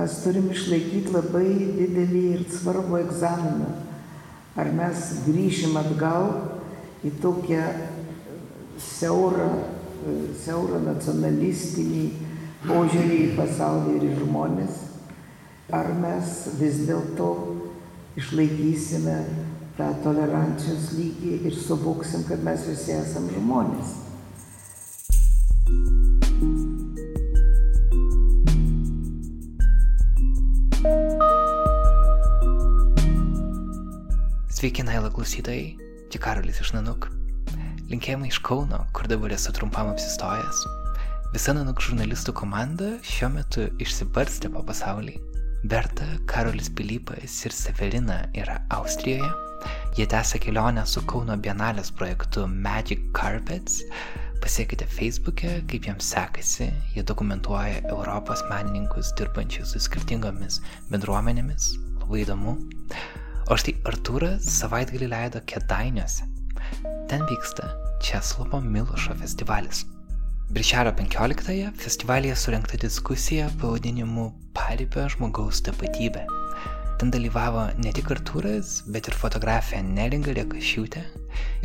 [0.00, 3.68] mes turim išlaikyti labai didelį ir svarbų egzaminą.
[4.56, 6.30] Ar mes grįšim atgal
[7.04, 7.66] į tokią
[8.80, 9.50] siaurą,
[10.40, 12.06] siaurą nacionalistinį
[12.64, 14.82] požiūrį į pasaulį ir į žmonės,
[15.76, 17.30] ar mes vis dėlto
[18.20, 19.18] išlaikysime
[19.76, 23.98] tą tolerancijos lygį ir suvoksim, kad mes visi esam žmonės.
[34.60, 35.78] Sveiki, Naila klausytojai,
[36.12, 37.06] čia Karolis iš Nanuk.
[37.88, 40.58] Linkėjimai iš Kauno, kur dabar esu trumpam apsistojęs.
[41.32, 45.14] Visa Nanuk žurnalistų komanda šiuo metu išsibarstė po pasaulį.
[45.64, 49.30] Berta, Karolis Pilypas ir Severina yra Austrijoje.
[49.96, 53.80] Jie tęsia kelionę su Kauno Bienalės projektu Magic Carpets.
[54.44, 56.68] Pasiekite Facebook'e, kaip jiems sekasi.
[56.92, 60.60] Jie dokumentuoja Europos menininkus dirbančius su skirtingomis
[60.92, 61.72] bendruomenėmis.
[62.04, 62.58] Labai įdomu.
[63.50, 66.22] O štai Artūras savaitgalį leido Kedainiuose.
[67.10, 67.66] Ten vyksta
[67.98, 69.80] Česlovo Milošo festivalis.
[70.54, 76.22] Birželio 15-ąją festivalyje surinkta diskusija pavadinimu Paribio žmogaus tapatybė.
[77.02, 81.02] Ten dalyvavo ne tik Artūras, bet ir fotografė Neringa Rekašiūtė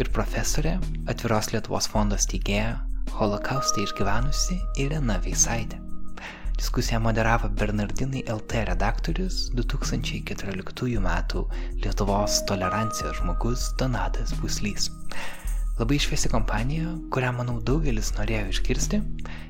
[0.02, 2.80] ir profesorė Atviros Lietuvos fondo steigėja
[3.20, 5.85] holokaustą išgyvenusi Irena Veisaitė.
[6.58, 11.10] Diskusiją moderavo Bernardinai LT redaktorius 2014 m.
[11.84, 14.90] Lietuvos tolerancijos žmogus Donatas Puslys.
[15.80, 19.02] Labai šviesi kompanija, kurią manau daugelis norėjo išgirsti,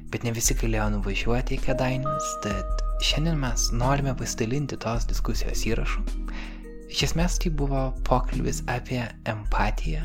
[0.09, 6.01] bet ne visi galėjo nuvažiuoti į Kedainius, tad šiandien mes norime pasidalinti tos diskusijos įrašu.
[6.89, 10.01] Iš esmės tai buvo pokalbis apie empatiją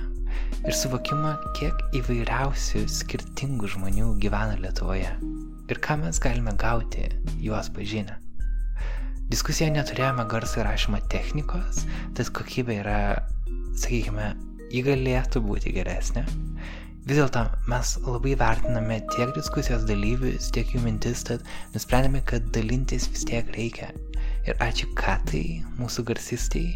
[0.66, 5.16] ir suvokimą, kiek įvairiausių skirtingų žmonių gyvena Lietuvoje
[5.70, 7.06] ir ką mes galime gauti
[7.38, 8.18] juos pažinę.
[9.30, 11.84] Diskusijoje neturėjome garso įrašymo technikos,
[12.18, 13.00] tad kokybė yra,
[13.78, 14.32] sakykime,
[14.74, 16.24] ji galėtų būti geresnė.
[17.06, 23.06] Vis dėlto mes labai vertiname tiek diskusijos dalyvius, tiek jų mintis, tad nusprendėme, kad dalintis
[23.14, 23.92] vis tiek reikia.
[24.50, 26.66] Ir ačiū Katai, mūsų garsistai,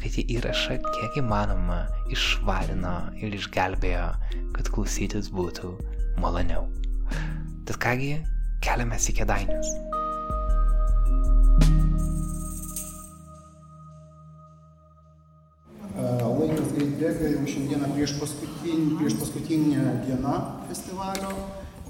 [0.00, 1.82] kad į įrašą kiek įmanoma
[2.14, 4.06] išvarino ir išgelbėjo,
[4.54, 5.74] kad klausytis būtų
[6.22, 6.68] maloniau.
[7.68, 8.16] Tad kągi,
[8.64, 9.74] keliamės į kėdainius.
[16.34, 20.34] Laikas greit bėga, jau šiandieną prieš paskutinį, prieš paskutinį dieną
[20.68, 21.30] festivalio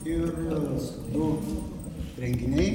[0.05, 0.29] ir
[1.15, 1.31] du
[2.21, 2.69] renginiai.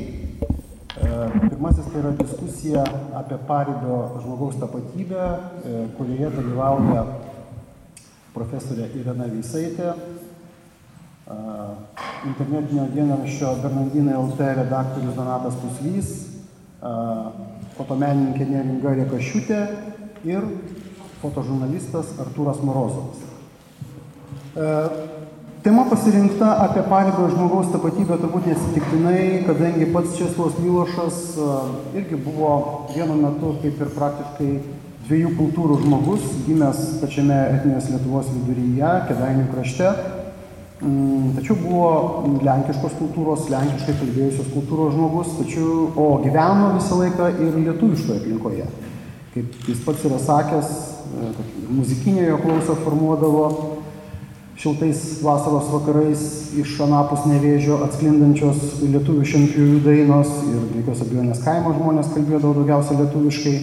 [0.89, 2.83] Pirmasis tai yra diskusija
[3.19, 5.27] apie paribio žmogaus tapatybę,
[5.99, 7.05] kurioje dalyvauja
[8.33, 9.93] profesorė Irena Vysaitė,
[12.25, 16.09] internetinio dienraščio Bernardinai LT redaktorius Donatas Puslys,
[17.77, 19.59] fotomenininkė Neringa Rekašiutė
[20.27, 20.47] ir
[21.21, 23.21] fotožurnalistas Artūras Morozovas.
[25.63, 31.17] Tema pasirinkta apie paribio žmogaus tapatybę turbūt nesitiktinai, kadangi pats Česlovas Milošas
[31.99, 32.53] irgi buvo
[32.93, 34.51] vienu metu kaip ir praktiškai
[35.09, 39.91] dviejų kultūrų žmogus, gimęs pačiame etinės Lietuvos viduryje, Kedainių krašte
[40.79, 41.89] tačiau buvo
[42.45, 48.67] lenkiškos kultūros, lenkiškai kalbėjusios kultūros žmogus, tačiau, o gyveno visą laiką ir lietuviškoje aplinkoje.
[49.33, 50.69] Kaip jis pats yra sakęs,
[51.19, 51.31] e,
[51.67, 53.43] muzikinė jo klausa formuodavo
[54.59, 56.23] šiltais vasaros vakarais
[56.59, 62.97] iš anapus nevėžio atsklindančios lietuvių šimtųjų dainos ir be jokios abejonės kaimo žmonės kalbėdavo daugiausia
[62.99, 63.53] lietuviškai.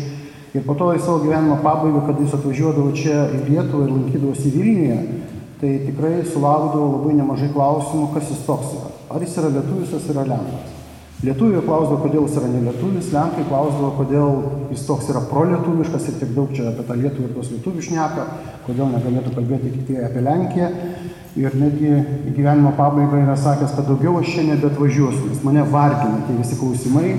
[0.56, 4.52] Ir po to į savo gyvenimo pabaigą, kad jis atvažiuodavo čia į Lietuvą ir lankydavosi
[4.54, 5.00] Vilniuje,
[5.60, 8.90] tai tikrai sulaukdavau labai nemažai klausimų, kas jis toks yra.
[9.14, 10.72] Ar jis yra lietuvis, ar yra lenkas.
[11.24, 14.34] Lietuviai klausdavo, kodėl jis yra nelietuvis, lenkai klausdavo, kodėl
[14.74, 18.26] jis toks yra prolietuviškas ir tiek daug čia apie tą lietuvą ir tos lietuvių šneka,
[18.66, 20.68] kodėl negalėtų kalbėti tik tai apie Lenkiją.
[21.36, 21.90] Ir netgi
[22.36, 27.10] gyvenimo pabaigą yra sakęs, kad daugiau aš čia nebetvažiuosiu, nes mane vargina tie visi klausimai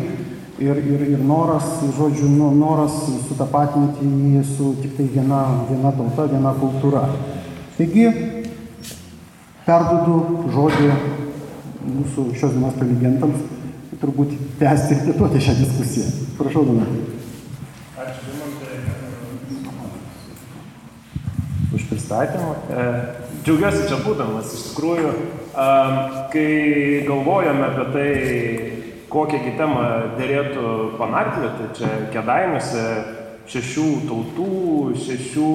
[0.58, 1.66] ir, ir, ir noras,
[1.98, 2.96] žodžiu, nu, noras
[3.28, 7.04] sutapatinti jį su tik tai viena, viena tauta, viena kultūra.
[7.78, 8.08] Taigi,
[9.68, 10.88] perdodu žodį
[11.86, 13.44] mūsų šios dienos prelegentams,
[14.02, 16.08] turbūt tęsti ir plėtoti šią diskusiją.
[16.40, 17.04] Prašau, Donatai.
[18.02, 18.80] Ačiū, Dimantai,
[21.78, 22.50] už pristatymą.
[22.58, 22.88] E,
[23.46, 25.12] džiaugiuosi čia būdamas, iš tikrųjų,
[26.34, 26.52] kai
[27.06, 28.12] galvojame apie tai,
[29.14, 29.84] kokią temą
[30.18, 32.88] dėrėtų panarplioti, čia kedainiuose
[33.54, 34.50] šešių tautų,
[35.06, 35.52] šešių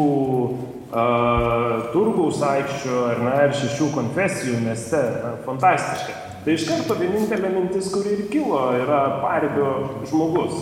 [0.93, 5.01] turgaus aikščių ar ne, ir šešių konfesijų mieste.
[5.23, 6.19] Na, fantastiška.
[6.43, 10.57] Tai iš karto vienintelė mintis, kuri ir kilo, yra paribio žmogus.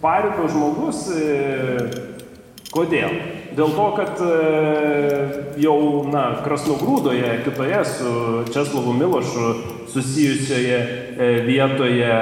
[0.00, 1.82] Paribio žmogus, e,
[2.72, 3.12] kodėl?
[3.58, 4.32] Dėl to, kad e,
[5.60, 5.76] jau,
[6.08, 8.12] na, Krasnogrūdoje, kitoje su
[8.54, 9.52] Česlovu Milošu
[9.92, 12.12] susijusioje e, vietoje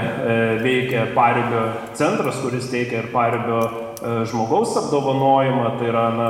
[0.66, 3.62] veikia paribio centras, kuris teikia ir paribio
[4.30, 6.28] žmogaus apdovanojimą, tai yra na,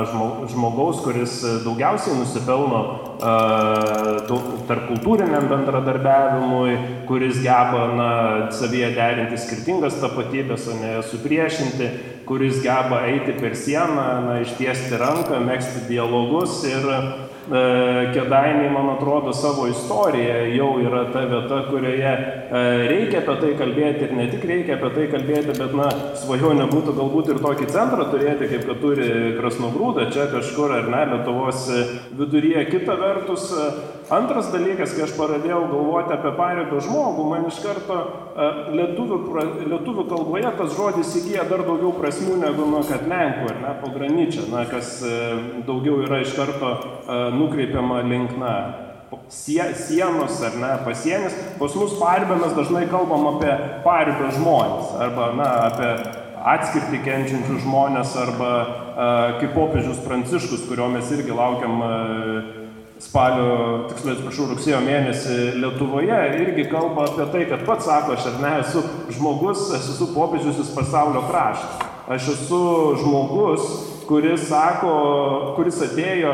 [0.49, 1.35] žmogaus, kuris
[1.65, 2.81] daugiausiai nusipelno
[3.19, 4.23] uh,
[4.69, 6.77] tarp kultūriniam bendradarbiavimui,
[7.09, 8.09] kuris geba na,
[8.55, 11.91] savyje derinti skirtingas tapatybės, o ne supriešinti,
[12.27, 19.31] kuris geba eiti per sieną, na, ištiesti ranką, mėgsti dialogus ir E, Kedainiai, man atrodo,
[19.33, 24.43] savo istorija jau yra ta vieta, kurioje e, reikia apie tai kalbėti ir ne tik
[24.49, 25.87] reikia apie tai kalbėti, bet, na,
[26.19, 29.07] svajonė būtų galbūt ir tokį centrą turėti, kaip kad turi
[29.37, 31.63] Krasnogrūda, čia kažkur ar ne, Lietuvos
[32.19, 32.65] viduryje.
[32.73, 33.47] Kita vertus,
[34.07, 37.97] Antras dalykas, kai aš pradėjau galvoti apie paribio žmogų, man iš karto
[38.71, 39.17] lietuvių,
[39.67, 44.45] lietuvių kalboje tas žodis įgyja dar daugiau prasmių negu, nu, kad Lenkų ar ne, pograničia,
[44.47, 45.01] na, kas
[45.67, 46.69] daugiau yra iš karto
[47.35, 48.53] nukreipiama link, na,
[49.27, 51.35] sie, sienos ar ne, pasienis.
[51.59, 53.51] Pas mus paribė mes dažnai kalbam apie
[53.83, 55.91] paribio žmonės arba, na, apie
[56.47, 58.53] atskirti kenčiančius žmonės arba
[59.41, 61.83] kaip popiežius Pranciškus, kurio mes irgi laukiam
[63.03, 68.39] spalio, tiksliai atsiprašau, rugsėjo mėnesį Lietuvoje irgi kalba apie tai, kad pats sako, aš ar
[68.41, 68.83] ne esu
[69.13, 71.91] žmogus, aš esu popiežius iš pasaulio krašto.
[72.07, 72.61] Aš esu
[73.01, 73.67] žmogus,
[74.07, 74.93] kuris sako,
[75.57, 76.33] kuris atėjo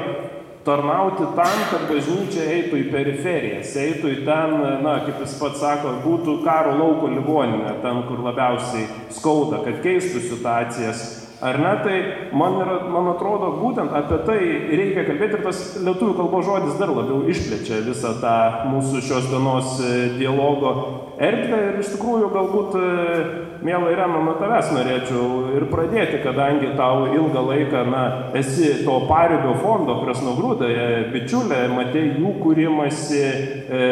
[0.63, 4.53] tarnauti tam, kad bažnyčia eitų į periferijas, eitų į ten,
[4.85, 10.23] na, kaip jis pats sako, būtų karo lauko ligoninė, ten, kur labiausiai skauda, kad keistų
[10.29, 11.03] situacijas
[11.43, 11.71] Ar ne?
[11.83, 11.95] Tai
[12.39, 14.37] man, yra, man atrodo, būtent apie tai
[14.79, 18.35] reikia kalbėti ir tas lietuvių kalbos žodis dar labiau išplečia visą tą
[18.71, 20.71] mūsų šios dienos e, dialogo
[21.19, 23.25] erdvę ir iš tikrųjų galbūt, e,
[23.63, 28.03] mėla Irena, nuo tavęs norėčiau ir pradėti, kadangi tau ilgą laiką, na,
[28.39, 33.23] esi to paribio fondo Krasnogrūdoje bičiulė, matei jų kūrimasi,
[33.67, 33.83] e,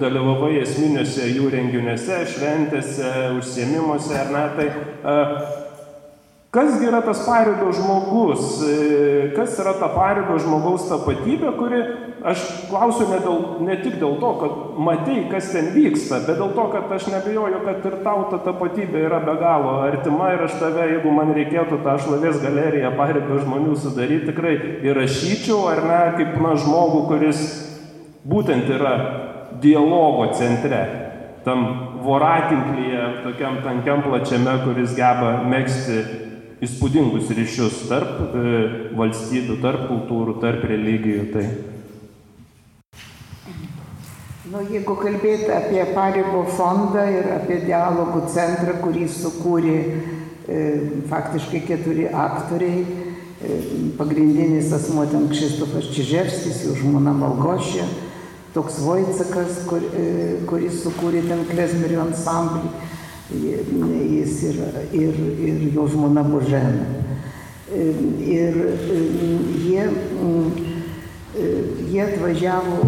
[0.00, 5.60] dalyvavai esminiuose jų renginiuose, šventėse, užsiemimuose, ar ne, tai e,
[6.52, 11.78] Kasgi yra tas paribio žmogus, e, kas yra ta paribio žmogaus tapatybė, kuri,
[12.28, 16.50] aš klausiu ne, dėl, ne tik dėl to, kad matei, kas ten vyksta, bet dėl
[16.52, 20.58] to, kad aš nebejoju, kad ir tau ta tapatybė yra be galo artima ir aš
[20.60, 24.52] tave, jeigu man reikėtų tą šlovės galeriją paribio žmonių sudaryti, tikrai
[24.90, 27.40] įrašyčiau, ar ne, kaip na žmogų, kuris
[28.28, 28.92] būtent yra
[29.64, 30.82] dialogo centre,
[31.48, 31.64] tam
[32.04, 36.28] voratinklyje, tokiam tankiam plačiame, kuris geba mėgsti
[36.62, 38.56] įspūdingus ryšius tarp e,
[38.98, 41.24] valstybių, tarp kultūrų, tarp religijų.
[41.34, 41.46] Tai.
[44.52, 50.62] Nu, jeigu kalbėti apie Paribų fondą ir apie dialogų centrą, kurį sukūrė e,
[51.10, 53.58] faktiškai keturi aktoriai, e,
[53.98, 57.86] pagrindinis asmo ten Kristofas Čiževskis, jų žmona Malgošė,
[58.54, 62.70] toks Vojcekas, kur, e, kuris sukūrė ten klezmerio ansamblį
[63.30, 64.58] jis ir,
[64.92, 66.86] ir, ir jo žmona Božena.
[67.72, 68.56] Ir
[69.64, 69.84] jie,
[71.88, 72.80] jie atvažiavo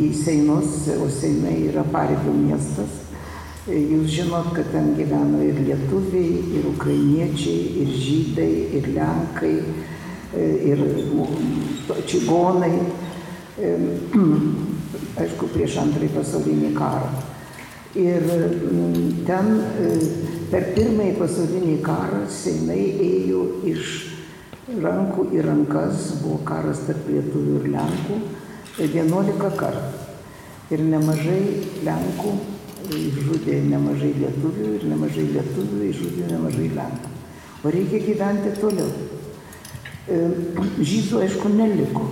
[0.00, 3.00] į Seinus, o Seinai yra Paribio miestas.
[3.64, 9.54] Jūs žinot, kad ten gyveno ir lietuviai, ir ukrainiečiai, ir žydai, ir lenkai,
[10.68, 10.82] ir
[12.10, 12.74] čigonai.
[15.22, 17.33] Aišku, prieš antrąjį pasaulinį karą.
[17.94, 19.90] Ir mm, ten e,
[20.50, 23.92] per pirmąjį pasaulinį karą Seinai ėjo iš
[24.82, 28.16] rankų į rankas, buvo karas tarp lietuvių ir lenkų,
[28.82, 30.02] 11 tai kartų.
[30.74, 31.40] Ir nemažai
[31.86, 32.32] lenkų
[32.98, 37.12] išžudė nemažai lietuvių ir nemažai lietuvių išžudė nemažai lenkų.
[37.62, 38.90] O reikia gyventi toliau.
[40.10, 40.18] E,
[40.82, 42.08] žydų, aišku, neliko.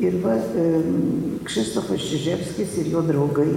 [0.00, 0.64] Ir va, e,
[1.44, 3.50] Kristofas Čiževskis ir jo draugai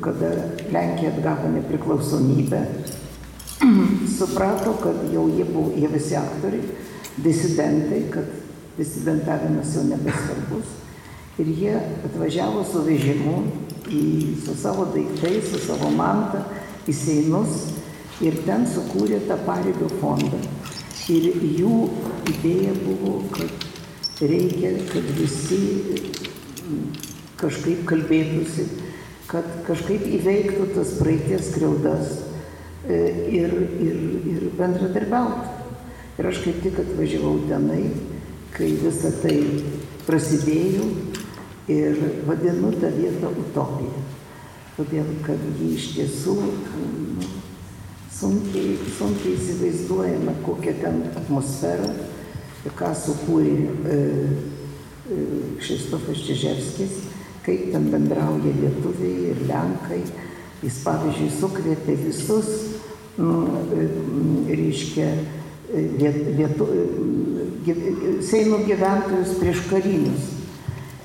[0.00, 0.30] kada
[0.72, 2.60] Lenkija atgavo nepriklausomybę,
[4.18, 6.62] suprato, kad jau jie buvo, jie visi aktoriai,
[7.22, 8.24] disidentai, kad
[8.78, 10.78] disidentavimas jau nebesvarbus.
[11.40, 11.76] Ir jie
[12.08, 13.36] atvažiavo su vežimu,
[13.88, 14.02] į,
[14.44, 16.42] su savo daiktais, su savo mantą,
[16.88, 17.68] į Seinus
[18.22, 20.40] ir ten sukūrė tą paribio fondą.
[21.10, 21.76] Ir jų
[22.30, 25.60] idėja buvo, kad reikia, kad visi
[27.40, 28.68] kažkaip kalbėtųsi,
[29.32, 32.18] kad kažkaip įveiktų tas praeities skriaudas
[32.86, 32.98] e,
[33.40, 34.02] ir, ir,
[34.34, 35.58] ir bendradarbiautų.
[36.20, 37.86] Ir aš kaip tik atvažiavau tenai,
[38.52, 39.38] kai visa tai
[40.04, 40.90] prasidėjo
[41.68, 44.00] Ir vadinu tą vietą utopija.
[44.74, 47.28] Todėl, kad ji iš tiesų nu,
[48.10, 51.92] sunkiai, sunkiai įsivaizduojama, kokia ten atmosfera,
[52.78, 53.98] ką sukūrė e,
[55.06, 55.20] e,
[55.60, 56.98] Kšistofas Čiževskis,
[57.46, 60.02] kaip ten bendrauja lietuviai ir lenkai.
[60.62, 62.50] Jis, pavyzdžiui, sukvietė visus,
[63.18, 65.08] mm, reiškia,
[65.98, 66.68] viet, vietu,
[68.26, 70.24] Seimo gyventojus prieš karinius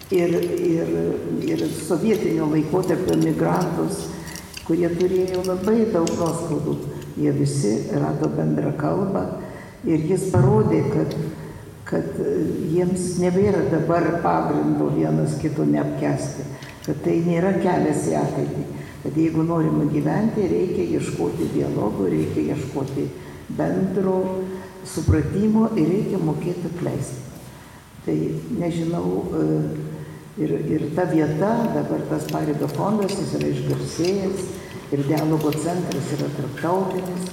[0.09, 0.87] ir, ir,
[1.45, 4.07] ir sovietinio laikotarpio migrantus,
[4.65, 6.77] kurie turėjo labai daug nuoskaudų.
[7.17, 9.23] Jie visi rado bendrą kalbą
[9.85, 11.13] ir jis parodė, kad,
[11.87, 12.17] kad
[12.67, 16.43] jiems nebėra dabar pagrindo vienas kito neapkesti,
[16.83, 18.65] kad tai nėra kelias į ateitį,
[19.05, 23.07] kad jeigu norima gyventi, reikia ieškoti dialogų, reikia ieškoti
[23.55, 24.17] bendro
[24.87, 27.23] supratimo ir reikia mokėti atleisti.
[28.07, 28.15] Tai
[28.59, 29.47] nežinau, e,
[30.43, 34.45] ir, ir ta vieta, dabar tas paribio fondas, jis yra išgarsėjęs
[34.95, 37.31] ir dialogo centras yra tarptautinis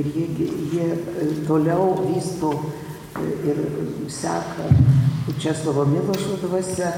[0.00, 3.60] ir jie, jie e, toliau vysto e, ir
[4.08, 4.68] seka
[5.40, 6.92] Česlovo Milošo dvasia.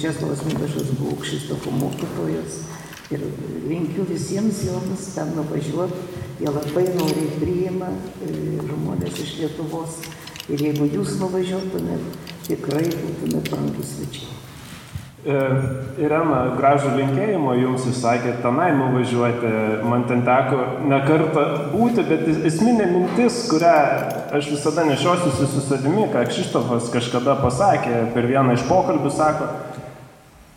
[0.00, 2.64] Česlovas Milošas buvo Kšistofo mokytojas
[3.10, 3.22] ir
[3.68, 7.90] linkiu visiems joms ten nuvažiuoti Jie labai noriai priima
[8.24, 8.30] e,
[8.64, 9.98] žmonės iš Lietuvos.
[10.48, 12.06] Ir jeigu jūs nuvažiuotumėt,
[12.46, 14.38] tikrai būtumėt brangus svečiai.
[15.20, 15.40] E,
[16.00, 19.50] Irena, gražų linkėjimą jums išsakė, tenai nuvažiuoti,
[19.84, 21.42] man ten teko ne kartą
[21.74, 23.74] būti, bet esminė mintis, kurią
[24.38, 29.50] aš visada nešiosiuosi su savimi, ką Kšištofas kažkada pasakė per vieną iš pokalbių, sako,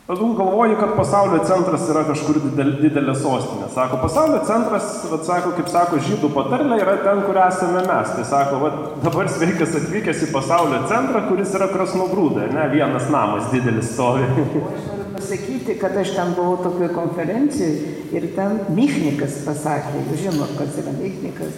[0.08, 3.70] Aš galvoju, kad pasaulio centras yra kažkur didel, didelė sostinė.
[3.72, 8.12] Sako, pasaulio centras, vat, sako, kaip sako, žydų patarlė yra ten, kur esame mes.
[8.12, 13.48] Tai sako, vat, dabar sveikas atvykęs į pasaulio centrą, kuris yra krasnogrūda, ne vienas namas
[13.54, 14.28] didelis stovi.
[14.28, 20.82] Aš noriu pasakyti, kad aš ten buvau tokioje konferencijoje ir ten Michnikas pasakė, žinot, kas
[20.84, 21.56] yra Michnikas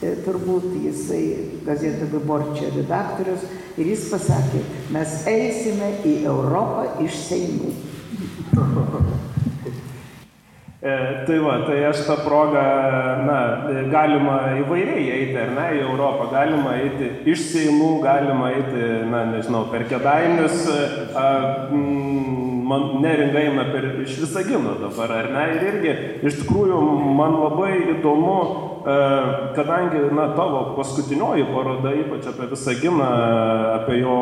[0.00, 1.24] turbūt jisai
[1.66, 3.44] gazetą Viborčia redaktorius
[3.78, 4.62] ir jis pasakė,
[4.94, 7.72] mes eisime į Europą iš Seimų.
[10.84, 12.62] E, tai va, tai aš tą progą,
[13.24, 13.38] na,
[13.88, 19.62] galima įvairiai eiti, ar ne, į Europą, galima eiti iš Seimų, galima eiti, na, nežinau,
[19.72, 20.66] per kedainius,
[21.16, 21.24] a,
[21.72, 25.96] m, man neringa eina per iš Visagino dabar, ar ne, ir irgi,
[26.30, 26.80] iš tikrųjų,
[27.18, 28.38] man labai įdomu,
[28.84, 28.96] E,
[29.56, 33.06] kadangi, na, tavo paskutinioji paroda, ypač apie Visaginą,
[33.78, 34.16] apie jo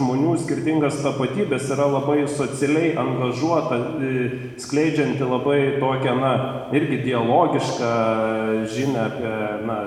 [0.00, 4.24] žmonių skirtingas tapatybės, yra labai socialiai angažuota, e,
[4.58, 6.32] skleidžianti labai tokią, na,
[6.74, 7.92] irgi dialogišką
[8.74, 9.36] žinę apie,
[9.70, 9.78] na,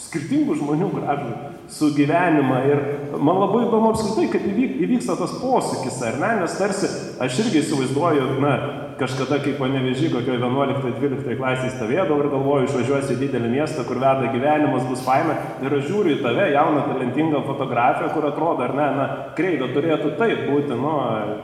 [0.00, 1.36] skirtingų žmonių gražų
[1.76, 2.62] sugyvenimą.
[2.70, 2.80] Ir
[3.20, 4.48] man labai įdomu apskritai, kaip
[4.88, 6.88] įvyksta tas posūkis, ar ne, nes tarsi
[7.22, 8.54] aš irgi įsivaizduoju, na,
[8.98, 14.30] kažkada kaip panevežį, kokioje 11-12 klasėje stovėdavau ir galvoju, išvažiuosiu į didelį miestą, kur veda
[14.32, 15.36] gyvenimas, bus faina.
[15.64, 20.14] Ir aš žiūriu į tave, jauną, talentingą fotografiją, kur atrodo, ar ne, na, kreido turėtų
[20.20, 20.94] taip būti, nu,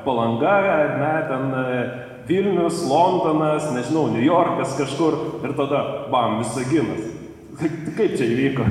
[0.06, 1.82] palanga, ar ne, ten e,
[2.30, 5.12] Vilnius, Londonas, nežinau, New Yorkas kažkur
[5.42, 7.02] ir tada, bam, visaginas.
[7.96, 8.64] Kaip čia įvyko?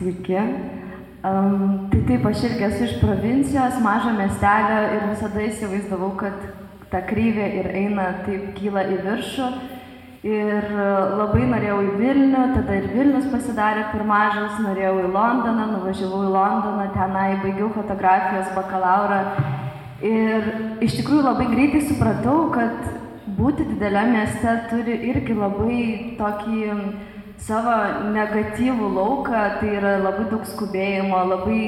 [0.00, 0.79] Sveiki.
[1.20, 6.46] Um, tai taip, aš irgi esu iš provincijos, mažo miestelio ir visada įsivaizdavau, kad
[6.88, 9.48] ta kryvė ir eina taip kyla į viršų.
[10.30, 10.64] Ir
[11.16, 16.32] labai norėjau į Vilnių, tada ir Vilnius pasidarė per mažas, norėjau į Londoną, nuvažiavau į
[16.38, 19.20] Londoną, tenai baigiau fotografijos bakalaurą.
[20.00, 20.50] Ir
[20.84, 22.80] iš tikrųjų labai greitai supratau, kad
[23.36, 25.80] būti dideliame mieste turi irgi labai
[26.16, 26.60] tokį
[27.46, 27.74] savo
[28.14, 31.62] negatyvų lauką, tai yra labai daug skubėjimo, labai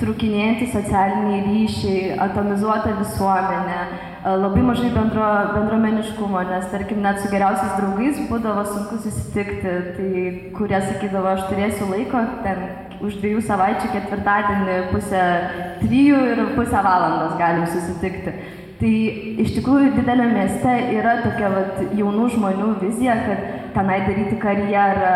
[0.00, 3.80] trukinėjantys socialiniai ryšiai, atomizuota visuomenė,
[4.42, 10.24] labai mažai bendro, bendromeniškumo, nes tarkim net su geriausiais draugais būdavo sunku susitikti, tai
[10.56, 12.64] kurie sakydavo, aš turėsiu laiko ten
[13.02, 15.22] už dviejų savaičių ketvirtadienį pusę
[15.82, 18.34] trijų ir pusę valandos galim susitikti.
[18.82, 18.92] Tai
[19.38, 23.44] iš tikrųjų didelio mieste yra tokia vat, jaunų žmonių vizija, kad
[23.76, 25.12] tenai daryti karjerą,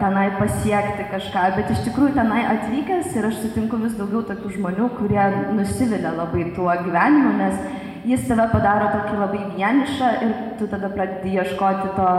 [0.00, 4.88] tenai pasiekti kažką, bet iš tikrųjų tenai atvykęs ir aš sutinku vis daugiau tokių žmonių,
[4.96, 10.88] kurie nusivilia labai tuo gyvenimu, nes jis tave padaro tokį labai vienišą ir tu tada
[10.96, 12.10] pradedi ieškoti to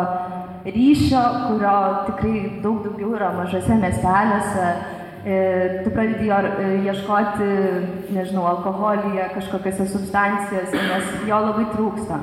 [0.69, 1.77] ryšio, kurio
[2.11, 5.00] tikrai daug daugiau yra mažose miestelėse E,
[5.83, 7.49] tu pradedi jo e, ieškoti,
[8.15, 12.17] nežinau, alkoholyje, kažkokiose substancijose, nes jo labai trūksta.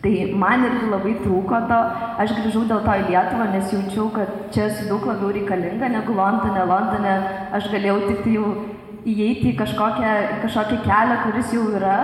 [0.00, 1.80] Tai man irgi labai trūko to,
[2.22, 6.16] aš grįžau dėl to į Lietuvą, nes jaučiau, kad čia esu daug labiau reikalinga negu
[6.16, 6.64] Londone.
[6.70, 7.14] Londone
[7.56, 8.50] aš galėjau tik tai jau
[9.06, 10.12] įeiti į kažkokią,
[10.44, 11.98] kažkokį kelią, kuris jau yra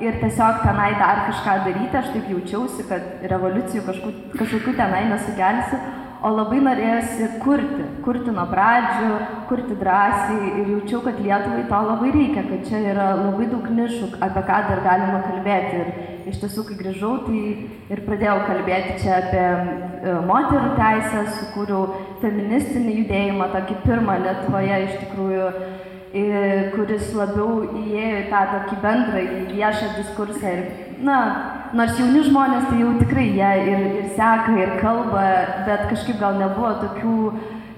[0.00, 5.80] ir tiesiog tenai dar kažką daryti, aš taip jaučiausi, kad revoliucijų kažkokių, kažkokių tenai nesukelsi,
[6.22, 9.10] o labai norėjosi kurti, kurti nuo pradžių,
[9.50, 14.10] kurti drąsiai ir jaučiau, kad Lietuvai to labai reikia, kad čia yra labai daug nišų,
[14.26, 15.82] apie ką dar galima kalbėti.
[15.82, 17.42] Ir iš tiesų, kai grįžau, tai
[17.94, 21.84] ir pradėjau kalbėti čia apie e, moterų teisės, sukūriau
[22.22, 25.52] feministinį judėjimą, tokį pirmą Lietuvoje iš tikrųjų
[26.74, 30.54] kuris labiau įėjo į tą tokį bendrą, į viešą diskursą.
[30.54, 31.18] Ir, na,
[31.78, 35.24] nors jauni žmonės, tai jau tikrai jie ir, ir seka, ir kalba,
[35.68, 37.16] bet kažkaip gal nebuvo tokių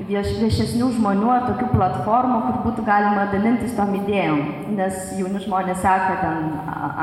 [0.08, 4.42] vieš, viešesnių žmonių tokių platformų, kur būtų galima dalintis tom idėjom.
[4.78, 6.52] Nes jauni žmonės seka ten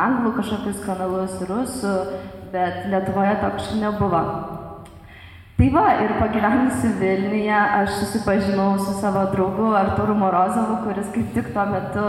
[0.08, 1.96] anglų kažkokius kanalus, rusų,
[2.54, 4.57] bet Lietuvoje to kažkaip nebuvo.
[5.58, 11.50] Tai va, ir pagyvenusi Vilniuje aš susipažinau su savo draugu Arturu Morozovu, kuris kaip tik
[11.56, 12.04] tuo metu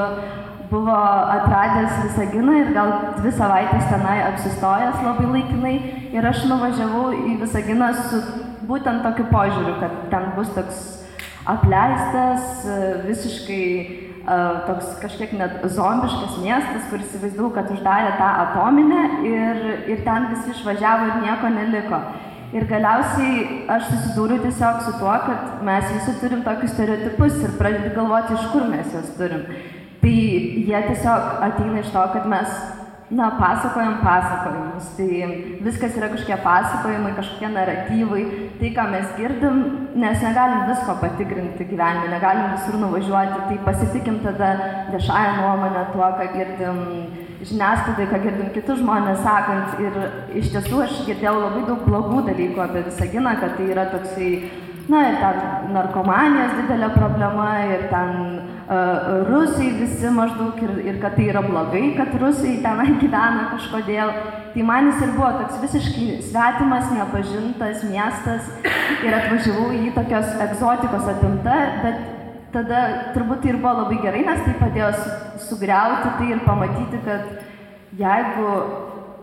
[0.68, 0.96] buvo
[1.36, 5.72] atradęs Visaginą ir gal dvi savaitės tenai apsistojęs labai laikinai.
[6.12, 8.20] Ir aš nuvažiavau į Visaginą su
[8.68, 10.84] būtent tokiu požiūriu, kad ten bus toks
[11.48, 12.68] apleistas,
[13.08, 13.64] visiškai
[14.28, 20.34] uh, toks kažkiek net zombiškas miestas, kur įsivaizdavau, kad uždarė tą atominę ir, ir ten
[20.36, 22.06] visi išvažiavo ir nieko neliko.
[22.48, 27.92] Ir galiausiai aš susidūriau tiesiog su tuo, kad mes visi turim tokius stereotipus ir pradedi
[27.92, 29.44] galvoti, iš kur mes juos turim.
[30.00, 30.14] Tai
[30.70, 32.54] jie tiesiog ateina iš to, kad mes,
[33.12, 34.88] na, pasakojam pasakojimus.
[34.96, 35.28] Tai
[35.66, 38.24] viskas yra kažkokie pasakojimai, kažkokie naratyvai,
[38.62, 39.62] tai, ką mes girdim,
[40.00, 44.54] nes negalim visko patikrinti gyvenime, negalim visur nuvažiuoti, tai pasitikim tada
[44.94, 46.84] viešąją nuomonę tuo, ką girdim
[47.46, 49.78] žiniasklaidai, ką girdim kitus žmonės sakant.
[49.82, 49.98] Ir
[50.40, 54.32] iš tiesų aš girdėjau labai daug blogų dalykų apie Visaginą, kad tai yra toksai,
[54.90, 58.12] na, ir ten narkomanijos didelė problema, ir ten
[58.66, 64.12] uh, rusai visi maždaug, ir, ir kad tai yra blogai, kad rusai tenai gyvena kažkodėl.
[64.54, 68.48] Tai man jis ir buvo toks visiškai svetimas, nepažintas miestas
[69.04, 72.17] ir atvažiavau į jį tokios egzotikos apimta, bet
[72.52, 74.90] tada turbūt tai ir buvo labai gerai, nes tai padėjo
[75.48, 78.52] sugriauti tai ir pamatyti, kad jeigu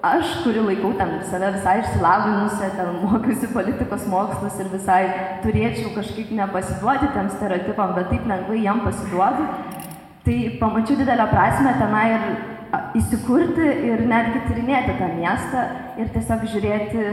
[0.05, 5.01] aš, kuri laikau ten save visai išsilavinusią, ten mokiausi politikos mokslus ir visai
[5.45, 9.47] turėčiau kažkaip nepasiduoti tiem stereotipam, bet taip lengvai jam pasiduodu,
[10.25, 12.27] tai pamačiau didelę prasme tenai ir
[12.99, 15.65] įsikurti ir netgi tyrinėti tą miestą
[16.01, 17.05] ir tiesiog žiūrėti,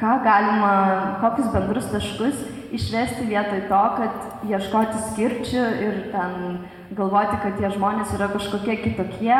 [0.00, 0.74] ką galima,
[1.22, 2.40] kokius bendrus taškus
[2.74, 6.58] išvesti vietoj to, kad ieškoti skirčių ir ten
[6.94, 9.38] galvoti, kad tie žmonės yra kažkokie kitokie.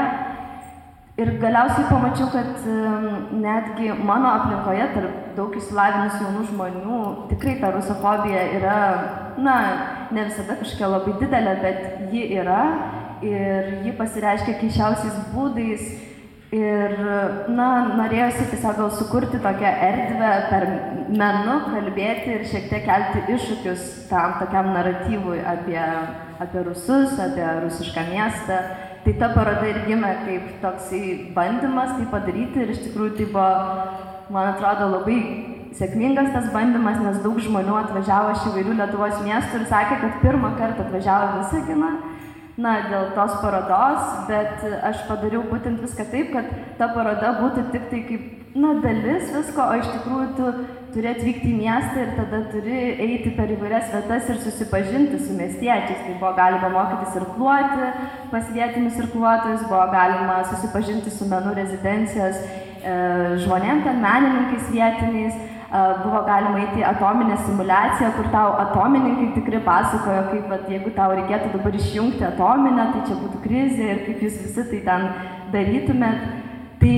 [1.15, 2.65] Ir galiausiai pamačiau, kad
[3.39, 6.99] netgi mano aplinkoje, tarp daug įsilavinusių jaunų žmonių,
[7.31, 8.79] tikrai ta rusofobija yra,
[9.39, 9.55] na,
[10.11, 12.65] ne visada kažkokia labai didelė, bet ji yra
[13.23, 15.87] ir ji pasireiškia keišiausiais būdais
[16.55, 16.93] Ir,
[17.51, 20.67] na, norėjosi tiesiog gal sukurti tokią erdvę per
[21.11, 25.81] menu, kalbėti ir šiek tiek kelti iššūkius tam tokiam naratyvui apie,
[26.45, 28.61] apie rusus, apie rusišką miestą.
[29.05, 31.03] Tai ta paroda ir gimė kaip toksai
[31.35, 33.51] bandymas tai padaryti ir iš tikrųjų tai buvo,
[34.37, 35.19] man atrodo, labai
[35.75, 40.55] sėkmingas tas bandymas, nes daug žmonių atvažiavo iš įvairių Lietuvos miestų ir sakė, kad pirmą
[40.61, 41.97] kartą atvažiavo Visaginą
[42.57, 47.89] na, dėl tos parodos, bet aš padariau būtent viską taip, kad ta paroda būtų tik
[47.91, 50.51] tai kaip, na, dalis visko, o iš tikrųjų tu
[50.95, 56.05] turi atvykti į miestą ir tada turi eiti per įvairias vietas ir susipažinti su miestiečiais.
[56.05, 57.89] Tai buvo galima mokytis irkluoti
[58.31, 62.95] pas vietinius irkluotojus, buvo galima susipažinti su menų rezidencijos e,
[63.43, 65.43] žmonėm, ten menininkais vietiniais
[65.75, 71.17] buvo galima eiti į atominę simulaciją, kur tau atomininkai tikrai pasakojo, kaip, vat, jeigu tau
[71.17, 75.07] reikėtų dabar išjungti atominę, tai čia būtų krizė ir kaip jūs visi tai ten
[75.55, 76.27] darytumėt.
[76.85, 76.95] Tai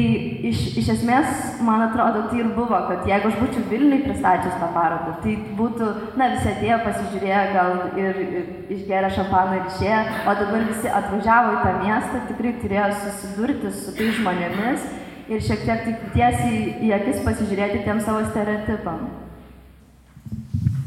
[0.49, 1.29] iš, iš esmės,
[1.63, 5.91] man atrodo, tai ir buvo, kad jeigu aš būčiau Vilniui pristačius tą parodą, tai būtų,
[6.19, 11.53] na, visi atėjo, pasižiūrėjo, gal ir, ir išgeria šampaną ir išėjo, o dabar visi atvažiavo
[11.55, 14.89] į tą miestą, tikrai turėjo susidurti su tais žmonėmis
[15.29, 19.07] ir šiek tiek taip tiesiai į akis pasižiūrėti tiem savo stereotipam.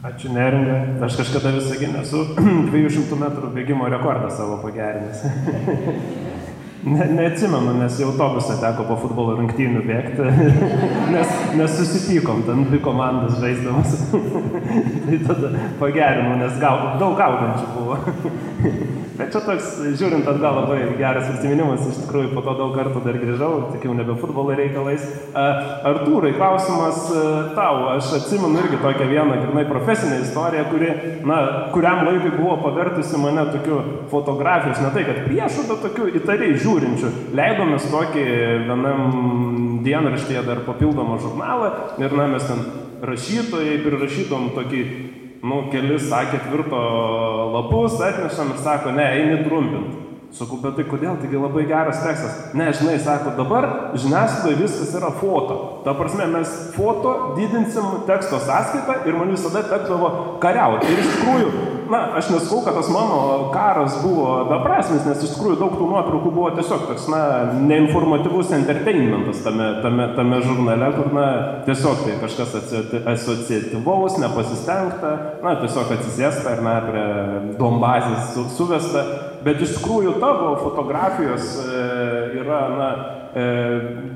[0.09, 0.77] Ačiū neringa.
[1.03, 2.23] Aš kažkada visą gimę esu
[2.71, 5.25] 200 metrų bėgimo rekordą savo pagerinęs.
[6.83, 10.27] Ne, neatsimenu, nes jau autobusą teko po futbolo rungtynių bėgti,
[11.15, 13.97] nes, nes susipykom, ten dvi komandas žaisdamas.
[15.03, 17.99] tai tada pagerinau, nes gau, daug gaudančių buvo.
[19.19, 23.17] Bet čia toks, žiūrint atgal, labai geras atsiminimas, iš tikrųjų po to daug kartų dar
[23.19, 25.03] grįžau, tik jau nebe futbolo reikalais.
[25.35, 27.01] Artūrai, klausimas
[27.57, 30.93] tau, aš atsimenu irgi tokią vieną, grinai profesinę istoriją, kuri,
[31.27, 31.41] na,
[31.75, 33.81] kuriam laikui buvo pavertusi mane tokiu
[34.13, 37.11] fotografijos, ne tai, kad priešų, bet tokiu įtariai žiūrinčiu.
[37.35, 38.27] Leidomės tokį
[38.71, 39.03] vienam
[39.83, 42.63] dienraštyje dar papildomą žurnalą ir, na, mes ten
[43.03, 44.83] rašytojai prirašytom tokį
[45.41, 46.69] nu, kelis A4
[47.53, 50.05] lapus atnešam ir sako, ne, eini trumpinti.
[50.29, 52.33] Sakau, bet tai kodėl, taigi labai geras tekstas.
[52.53, 53.65] Ne, žinai, sako, dabar
[53.97, 55.55] žiniasklaidoje viskas yra foto.
[55.85, 60.11] Ta prasme, mes foto didinsim teksto sąskaitą ir man visada tekdavo
[60.43, 60.91] kariauti.
[60.91, 61.49] Ir iš tikrųjų,
[61.89, 66.31] na, aš nesakau, kad tas mano karas buvo beprasmis, nes iš tikrųjų daug tų nuotraukų
[66.33, 67.21] buvo tiesiog toks, na,
[67.59, 71.27] neinformatyvus entertainmentas tame, tame, tame žurnale, kur, na,
[71.67, 72.55] tiesiog tai kažkas
[73.15, 77.07] asociatyvaus, nepasistengta, na, tiesiog atsisėsta ir, na, prie
[77.59, 79.05] dombazės su, suvesta.
[79.43, 81.83] Bet iš tikrųjų tavo fotografijos e,
[82.41, 82.89] yra, na,
[83.35, 83.45] e,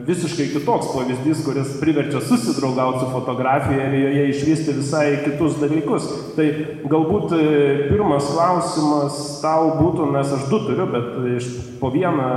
[0.08, 6.08] visiškai kitoks pavyzdys, kuris priverčia susidraugauti su fotografija ir joje išvysti visai kitus dalykus.
[6.38, 6.48] Tai
[6.90, 7.44] galbūt e,
[7.92, 11.50] pirmas klausimas tau būtų, nes aš du turiu, bet iš
[11.82, 12.28] po vieną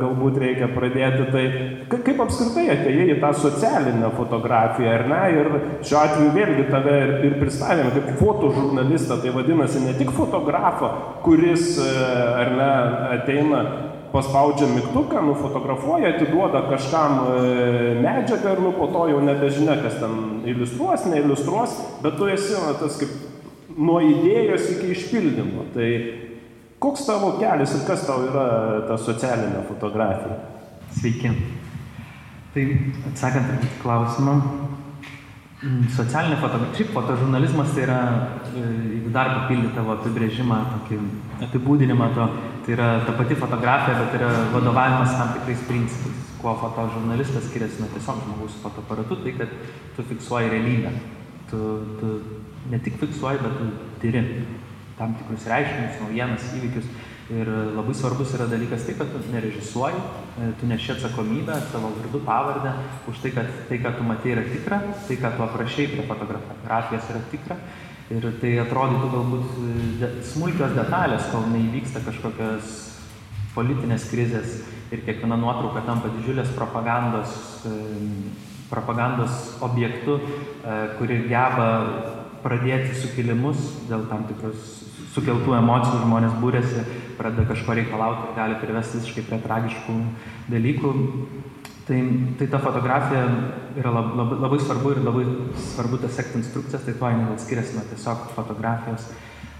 [0.00, 1.28] galbūt reikia pradėti.
[1.32, 1.44] Tai
[2.08, 5.22] kaip apskritai atėjai į tą socialinę fotografiją, ar ne?
[5.38, 5.52] Ir
[5.86, 10.92] šiuo atveju vėlgi tave ir, ir pristavėme kaip fotožurnalistą, tai vadinasi ne tik fotografą,
[11.26, 12.72] kuris, ar ne,
[13.18, 13.62] ateina
[14.12, 17.18] paspaudžia mygtuką, nufotografuoja, atiduoda kažkam
[18.02, 22.72] medžiagą ir nu po to jau nebežinia, kas ten iliustruos, neiliustruos, bet tu esi na,
[22.80, 23.12] tas kaip
[23.76, 25.68] nuo idėjos iki išpildymo.
[25.74, 25.88] Tai
[26.82, 28.48] koks tavo kelias ir kas tau yra
[28.88, 30.40] ta socialinė fotografija?
[30.98, 31.34] Sveiki.
[32.54, 32.64] Tai
[33.10, 34.38] atsakant klausimą,
[35.58, 37.98] socialinė fotografija, šiaip fotožurnalizmas tai yra,
[38.54, 40.98] jeigu dar papildyti tavo apibrėžimą, tokį
[41.48, 42.26] apibūdinimą to,
[42.66, 46.24] tai yra ta pati fotografija, bet yra vadovavimas tam tikrais principais.
[46.38, 49.54] Kuo fotožurnalistas skiriasi nuo tiesiog žmogaus fotoaparatu, tai kad
[49.96, 50.92] tu fiksuoji realybę.
[51.50, 51.62] Tu,
[51.98, 52.12] tu
[52.70, 53.66] ne tik fiksuoji, bet tu
[53.98, 54.22] tyri
[54.98, 56.86] tam tikrus reiškinius, naujienas, įvykius.
[57.28, 59.98] Ir labai svarbus yra dalykas tai, kad tu nerežisuoji,
[60.60, 62.72] tu neši atsakomybę, savo vardu, pavardę,
[63.10, 67.10] už tai, kad tai, ką tu matai, yra tikra, tai, ką tu aprašai prie fotografijos
[67.12, 67.58] yra tikra.
[68.08, 69.58] Ir tai atrodytų galbūt
[70.00, 72.72] de, smulkios detalės, kol neįvyksta kažkokios
[73.52, 77.36] politinės krizės ir kiekviena nuotrauka tampa didžiulės propagandos,
[78.72, 80.16] propagandos objektu,
[80.96, 81.68] kuri geba
[82.40, 83.60] pradėti sukilimus
[83.90, 84.77] dėl tam tikrus
[85.18, 86.86] sukeltų emocijų, žmonės būrėsi,
[87.18, 89.96] pradeda kažko reikalauti ir gali privesti visiškai prie tragiškų
[90.54, 90.92] dalykų.
[91.88, 91.98] Tai,
[92.36, 93.22] tai ta fotografija
[93.80, 95.22] yra labai, labai, labai svarbu ir labai
[95.70, 99.06] svarbu tas sekti instrukcijas, tai tuo jinai skiriasi nuo tiesiog fotografijos.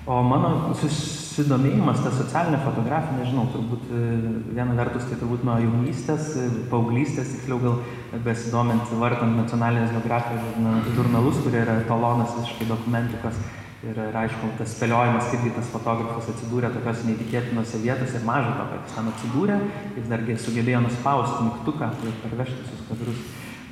[0.09, 3.90] O mano susidomėjimas ta socialinė fotografija, nežinau, turbūt
[4.57, 6.31] viena vertus tai turbūt nuo jaunystės,
[6.71, 7.81] paauglystės, tiksliau gal
[8.25, 13.40] besidomint, vartant nacionalinės geografijos žurnalus, kurie yra etalonas visiškai dokumentikos.
[13.78, 18.64] Ir, ir aišku, tas spėliojimas, kaip tas fotografas atsidūrė tokios neįtikėtinose vietose ir maža to,
[18.72, 19.58] kad jis ten atsidūrė,
[19.94, 23.20] jis dargi sugebėjo nuspausti mygtuką ir parvežti visus kadrus.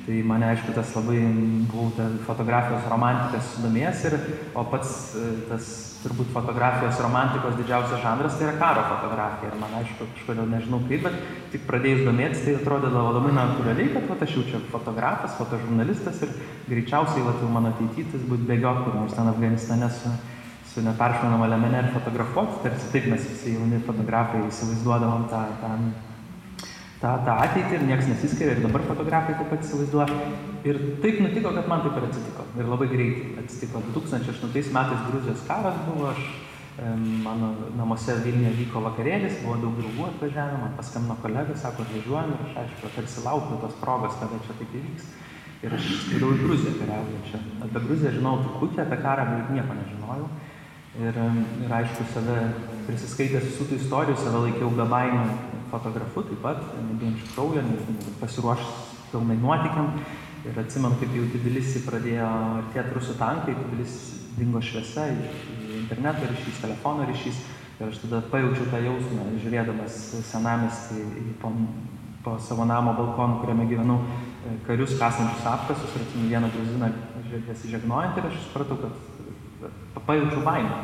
[0.07, 1.19] Tai mane, aišku, tas labai
[1.67, 4.13] buvau ta fotografijos romantikas sudomėjęs, ir,
[4.55, 4.93] o pats
[5.49, 5.65] tas
[6.05, 9.51] turbūt fotografijos romantikos didžiausias žanras tai yra karo fotografija.
[9.51, 11.19] Ir man, aišku, kažkodėl nežinau kaip, bet
[11.51, 16.33] tik pradėjus domėtis, tai atrodydavo labai natūraliai, kad vat, aš jau čia fotografas, fotožurnalistas ir
[16.69, 20.17] greičiausiai vat, jau mano ateitytis būtų bėgioti kur nors ten Afganistane su,
[20.71, 22.61] su neperšaunama lemene ir fotografuoti.
[22.63, 25.73] Tarsi taip mes visi jauni fotografai įsivaizduodavom tą, tą
[27.01, 30.17] tą, tą ateitį ir niekas nesiskiria ir dabar fotografai taip pat įsivaizduoja.
[30.67, 32.45] Ir taip nutiko, kad man taip ir atsitiko.
[32.57, 33.83] Ir labai greitai atsitiko.
[33.95, 36.23] 2008 metais Gruzijos karas buvo, aš,
[37.25, 42.43] mano namuose Vilniuje vyko vakarėlis, buvo daug draugų atvažiavę, man paskambino kolega, sako, atvažiuojam ir
[42.49, 45.07] aš aišku, tarsi laukiu tos progos, kada čia taip įvyks.
[45.65, 47.39] Ir aš skridau į Gruziją kariauju čia.
[47.65, 50.27] Apie Gruziją žinau truputį, apie karą beveik nieko nežinojau.
[50.97, 51.17] Ir,
[51.65, 52.35] ir aišku, save
[52.87, 55.25] prisiskaitęs visų tų istorijų, save laikiau be baimių
[55.71, 57.63] fotografu taip pat, nebijančiu kraujo,
[58.21, 59.91] pasiruošęs pilnai nuotikiam.
[60.47, 62.27] Ir atsimenu, kaip jau Tbilisi pradėjo
[62.61, 65.07] artėti rusų tankai, Tbilisi dingo šviesa,
[65.75, 67.41] interneto ryšys, telefono ryšys.
[67.77, 71.03] Ir aš tada pajaučiau tą jausmą, žiūrėdamas senamestį
[71.41, 71.51] po,
[72.25, 73.99] po savo namo balkoną, kuriame gyvenau,
[74.65, 76.89] karius kasančius apkasus ir atsimenu vieną gruziną
[77.49, 80.79] besižegnojant ir aš supratau, kad pajaučiau baimę.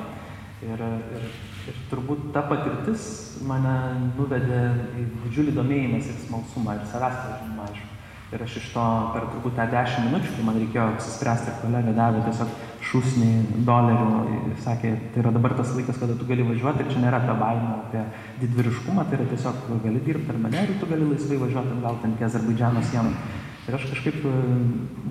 [0.63, 0.79] Ir,
[1.17, 1.25] ir
[1.69, 3.07] ir turbūt ta patirtis
[3.47, 3.75] mane
[4.17, 4.61] nuvedė
[4.99, 7.89] į didžiulį domėjimąsi ir smalsumą ir savęs pažinimą, aišku.
[8.33, 11.93] Ir aš iš to per turbūt tą dešimt minučių, kai man reikėjo apsispręsti, ir kolega
[11.93, 12.55] davė tiesiog
[12.89, 13.29] šūsnį
[13.67, 14.07] dolerių,
[14.63, 17.75] sakė, tai yra dabar tas laikas, kada tu gali važiuoti ir čia nėra ta baimė
[17.75, 18.03] apie
[18.41, 22.17] didvyriškumą, tai yra tiesiog gali dirbti per mane ir tu gali laisvai važiuoti atgal ten
[22.17, 23.13] iki Azerbaidžiano sienų.
[23.63, 24.25] Ir aš kažkaip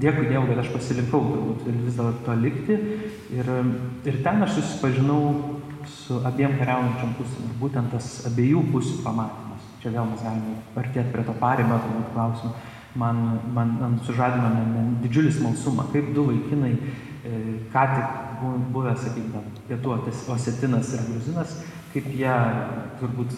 [0.02, 1.22] dėkui Dievui, kad aš pasilinkau
[1.62, 2.74] turbūt vis dėlto likti.
[3.32, 3.48] Ir,
[4.04, 5.61] ir ten aš susipažinau
[6.02, 7.48] su abiem kariaujančiam pusėm.
[7.48, 9.66] Ir būtent tas abiejų pusių pamatymas.
[9.82, 12.52] Čia vėl mes galime artėti prie to paribio, turbūt klausimų.
[13.02, 13.22] Man,
[13.56, 16.72] man, man sužadino ne, ne, didžiulį smalsumą, kaip du vaikinai,
[17.24, 17.38] e,
[17.72, 18.42] ką tik
[18.74, 19.94] buvę, sakykime, pietų
[20.34, 21.54] osetinas ir gruzinas,
[21.94, 22.34] kaip jie
[23.00, 23.34] turbūt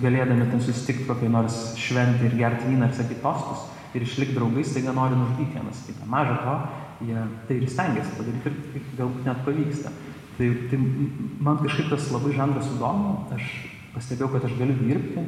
[0.00, 4.72] galėdami ten susitikti kokiai nors šventį ir gerti vyną ir sakyti tostus ir išlikti draugais,
[4.74, 6.08] taigi nori nužudyti vienas kitą.
[6.10, 6.56] Maža to,
[7.06, 9.92] jie tai ir stengiasi padaryti ir galbūt net pavyksta.
[10.36, 10.78] Tai, tai
[11.40, 13.50] man kažkaip tas labai žanras sudomino, aš
[13.94, 15.24] pastebėjau, kad aš galiu dirbti.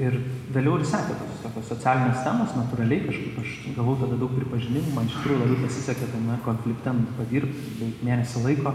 [0.00, 0.16] Ir
[0.50, 5.06] vėliau ir sekė tos tokios socialinės temos, natūraliai kažkaip aš gavau tada daug pripažinimų, man
[5.06, 8.72] iš tikrųjų labai pasisekė tame konflikte padirbti, beveik mėnesį laiko,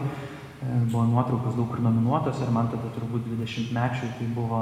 [0.61, 4.61] buvo nuotraukos daug kur nominuotos ir man tada turbūt 20 mečių tai buvo,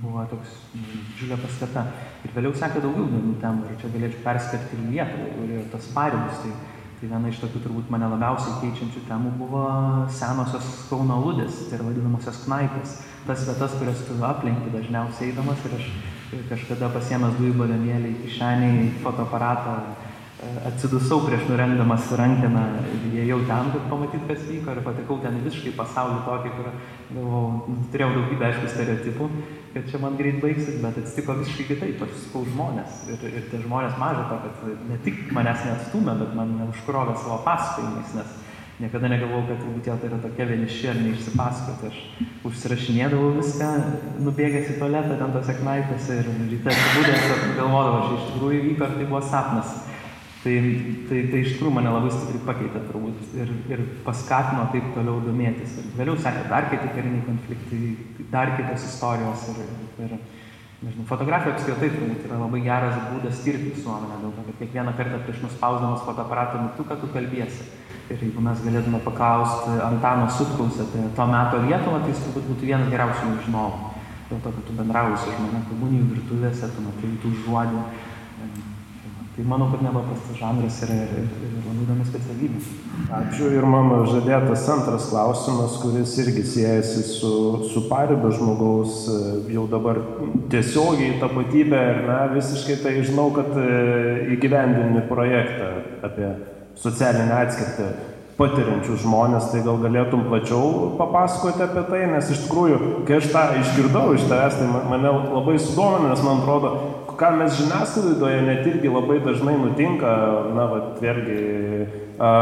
[0.00, 1.84] buvo toks didžiulė paskata.
[2.24, 6.42] Ir vėliau sekė daugiau įdomių temų ir čia galėčiau perskirti ir Lietuvą, ir tas pareigos.
[6.46, 9.64] Tai, tai viena iš tokių turbūt mane labiausiai keičiančių temų buvo
[10.10, 12.96] senosios Kauno Ludės, tai yra vadinamosios knaipės.
[13.28, 15.88] Tas vietas, kurias tu aplinki dažniausiai eidamas ir aš
[16.50, 18.32] kažkada pasiemęs dujų balionėlį į
[19.04, 19.76] fotoaparatą
[20.68, 25.74] atsidusau prieš nurengdamas rankeną ir įėjau ten, kad pamatyt, kas vyko ir patekau ten visiškai
[25.78, 26.70] pasaulį tokį, kur
[27.12, 29.30] galvojau, turėjau daugybę aišku stereotipų,
[29.76, 33.62] kad čia man greit baigsis, bet atsitiko visiškai kitaip, aš susikau žmonės ir, ir tie
[33.64, 38.36] žmonės maža to, kad ne tik manęs neatstumė, bet man užkrovė savo pasakojimais, nes
[38.78, 41.88] niekada negalvojau, kad turbūt jie tai yra tokie vieniši ar neišsipasakoti.
[41.90, 43.70] Aš užsirašinėdavau viską,
[44.22, 48.94] nubėgęs į tualetą ten tose knaipėse ir ryte atsibūdęs galvodavau, aš iš tikrųjų vyko, ar
[48.94, 49.74] tai buvo sapnas.
[50.38, 50.54] Tai,
[51.08, 55.72] tai, tai iš tikrųjų mane labai stipriai pakeitė turbūt ir, ir paskatino taip toliau domėtis.
[55.80, 57.80] Ir vėliau sekė dar kiti kariniai konfliktai,
[58.30, 59.48] dar kitos istorijos.
[59.50, 59.72] Ir,
[60.06, 60.12] ir,
[60.84, 65.18] nežinau, fotografija apskritai turbūt yra labai geras būdas tirti visuomenę, dėl to, kad kiekvieną kartą
[65.24, 67.66] prieš nuspausdamas fotoaparatą mygtuką tu kalbėsi.
[68.08, 72.70] Ir jeigu mes galėtume paklausti Antano Sutkaus apie to meto Lietuvą, tai jis turbūt būtų
[72.70, 73.90] vienas geriausių žinovų.
[74.28, 77.82] Dėl to, kad tu bendrauji su žmonėmis komunijų virtuvėse, tu matai tų žodžių.
[79.38, 82.62] Tai manau, kad nepaprastas žanras yra ir, ir, ir labai įdomi specialybė.
[83.20, 87.30] Ačiū ir mano žadėtas antras klausimas, kuris irgi siejasi su,
[87.70, 89.04] su paribio žmogaus
[89.54, 90.02] jau dabar
[90.50, 93.54] tiesiogiai tapatybė ir na, visiškai tai žinau, kad
[94.34, 95.70] įgyvendini projektą
[96.10, 96.34] apie
[96.82, 97.92] socialinę atskirtį
[98.38, 103.46] patiriančius žmonės, tai gal galėtum plačiau papasakoti apie tai, nes iš tikrųjų, kai aš tą
[103.62, 106.74] išgirdau iš tavęs, tai mane labai sudomino, nes man atrodo,
[107.18, 110.12] ką mes žiniasklaidoje net irgi labai dažnai nutinka,
[110.54, 111.38] na, va, vėlgi,
[112.22, 112.32] a,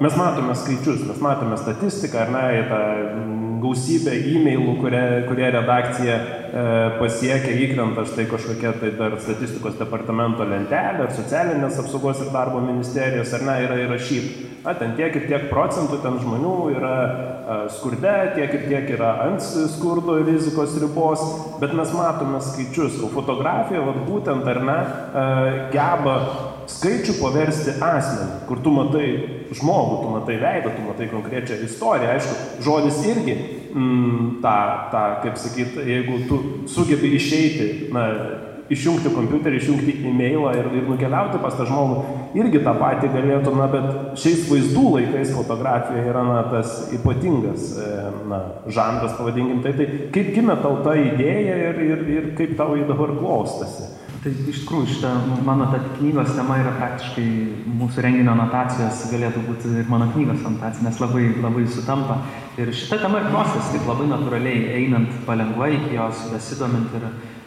[0.00, 2.80] mes matome skaičius, mes matome statistiką, ar ne, tą
[3.60, 6.16] gausybę e-mailų, kurie, kurie redakcija
[6.98, 13.34] pasiekia, įkrenta štai kažkokia tai dar statistikos departamento lentelė, ar socialinės apsaugos ir darbo ministerijos,
[13.36, 14.48] ar ne, yra įrašyta.
[14.60, 19.14] Na, ten tiek ir tiek procentų ten žmonių yra a, skurde, tiek ir tiek yra
[19.24, 21.22] ant skurdo rizikos ribos,
[21.62, 22.98] bet mes matome skaičius.
[23.00, 25.24] O fotografija, vad būtent, ar ne, a,
[25.72, 26.16] geba
[26.68, 29.06] skaičių paversti asmenį, kur tu matai
[29.56, 32.12] žmogų, tu matai veidą, tu matai konkrečią istoriją.
[32.18, 32.36] Aišku,
[32.66, 33.38] žodis irgi
[33.74, 34.54] mm, tą,
[34.92, 38.06] tą, kaip sakyt, jeigu tu sugebi išeiti, na,
[38.70, 42.02] išjungti kompiuterį, išjungti e-mailą ir, ir nukeliauti pas tą žmogų,
[42.38, 47.72] irgi tą patį galėtų, na, bet šiais vaizdų laikais fotografija yra, na, tas ypatingas,
[48.30, 52.76] na, žanras, pavadinkim tai, tai kaip gimė tau ta idėja ir, ir, ir kaip tau
[52.78, 53.90] jį dabar klostasi?
[54.20, 55.10] Tai iš tikrųjų šitą
[55.46, 57.22] mano ta knygos tema yra praktiškai
[57.78, 62.18] mūsų renginio anotacijos, galėtų būti ir mano knygos anotacija, nes labai, labai sutampa.
[62.60, 67.06] Ir šita tema ir klostės taip labai natūraliai, einant palengva iki jos, besidomint ir,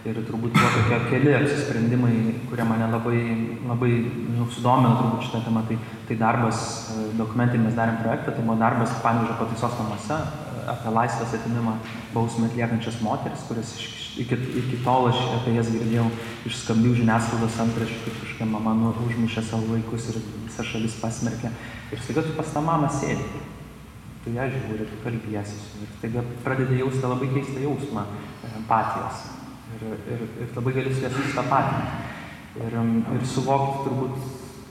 [0.10, 2.16] ir turbūt buvo tokie keli apsisprendimai,
[2.50, 3.22] kurie mane labai,
[3.70, 3.92] labai
[4.40, 5.62] nu, sudomino turbūt šitą temą.
[5.70, 5.78] Tai,
[6.10, 6.64] tai darbas,
[7.22, 10.20] dokumentinį mes darėm projektą, tai buvo darbas Panvižo pataisos namuose
[10.72, 11.76] apie laisvės atimimą
[12.14, 13.74] bausmę atliekančias moteris, kurias
[14.18, 16.06] iki, iki tol aš apie jas girdėjau
[16.48, 21.52] iš skambių žiniasklaidos antraščių, kaip kažkokia mama nu, užmušė savo vaikus ir visa šalis pasmerkė.
[21.94, 23.44] Ir staiga tu pas tą mamą sėdi.
[24.24, 28.06] Tu ją žiūri, tu kalbėsi su ir staiga pradedi jausti labai keistą jausmą
[28.54, 29.26] empatijos.
[29.74, 32.12] Ir, ir, ir labai gali su ją susitapatinti.
[32.64, 32.78] Ir,
[33.18, 34.28] ir suvokti turbūt,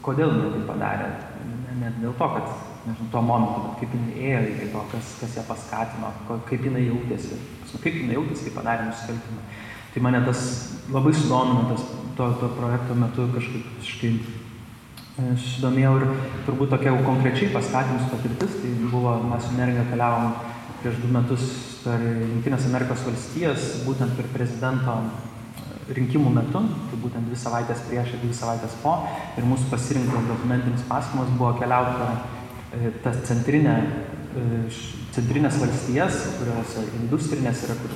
[0.07, 1.11] kodėl jie tai padarė.
[1.43, 5.11] Ne, ne dėl to, kad nežinau, tuo momentu, bet kaip jinai ėjo iki to, kas,
[5.21, 6.13] kas ją paskatino,
[6.49, 7.39] kaip jinai jautėsi,
[7.73, 9.45] kaip jinai jautėsi, kai padarė nusikaltimą.
[9.93, 10.45] Tai mane tas
[10.93, 11.83] labai sudomino, tas
[12.17, 16.07] to, to projekto metu kažkaip visiškai e, susidomėjau ir
[16.47, 20.33] turbūt tokia jau konkrečiai paskatimus patirtis, tai buvo, mes su Neringa keliavom
[20.83, 21.51] prieš du metus
[21.83, 24.97] per Junktinės Amerikos valstijas, būtent per prezidento
[25.93, 28.95] rinkimų metu, tai būtent dvi savaitės prieš ir dvi savaitės po,
[29.37, 32.42] ir mūsų pasirinktas dokumentinis pasakojimas buvo keliauti e,
[33.03, 33.75] tas centrinę,
[34.37, 34.63] e,
[35.13, 37.93] centrinės valstijas, kuriuose industrinės yra, kur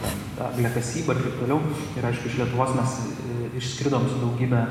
[0.51, 1.61] angliakasyba ir taip toliau.
[1.97, 4.67] Ir aišku, iš Lietuvos mes e, išskridom su daugybė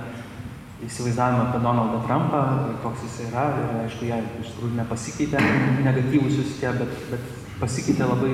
[0.86, 2.44] įsivaizdavimą apie Donaldą Trumpą,
[2.84, 5.42] koks jis yra, ir aišku, jie iš tikrųjų nepasikeitė,
[5.82, 7.30] negatyvus jūs tie, bet, bet
[7.62, 8.34] pasikeitė labai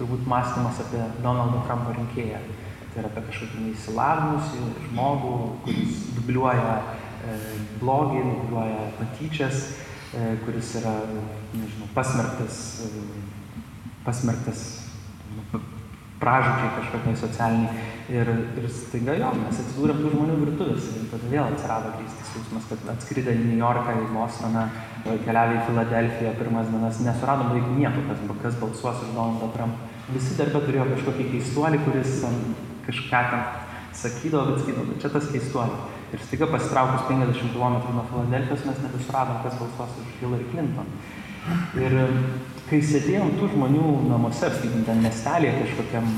[0.00, 2.42] turbūt mąstymas apie Donaldo Trumpo rinkėją.
[2.90, 5.34] Tai yra apie kažkokį neįsilavinusį žmogų,
[5.66, 7.36] kuris dubliuoja e,
[7.78, 9.85] blogį, dubliuoja patyčias, e,
[10.44, 10.94] kuris yra,
[11.54, 13.04] nežinau, pasmerktas, e,
[14.06, 14.62] pasmerktas
[15.34, 15.60] nu,
[16.20, 17.84] pražudžiai kažkokiai socialiniai.
[18.06, 22.68] Ir, ir staiga jo, mes atsidūrėm tų žmonių virtuvės ir tada vėl atsirado grįstis jausmas,
[22.70, 24.62] kad atskridę į New Yorką, į Bostoną,
[25.26, 29.90] keliavę į Filadelfiją pirmas dienas, nesuradom beveik nieko, kas, kas balsuos už Donaldą Trumpą.
[30.14, 32.20] Visi darbė turėjo kažkokį keistuolį, kuris
[32.86, 33.42] kažką ten
[34.04, 35.95] sakydavo, bet sakydavo, čia tas keistuolis.
[36.16, 40.88] Ir staiga pasitraukus 50 km nuo Filadelfijos mes nebesuradom, kas balsuos už Hillary Clinton.
[41.76, 41.96] Ir
[42.70, 46.08] kai sėdėjom tų žmonių namuose, sakykim, ten miestelėje kažkokiam,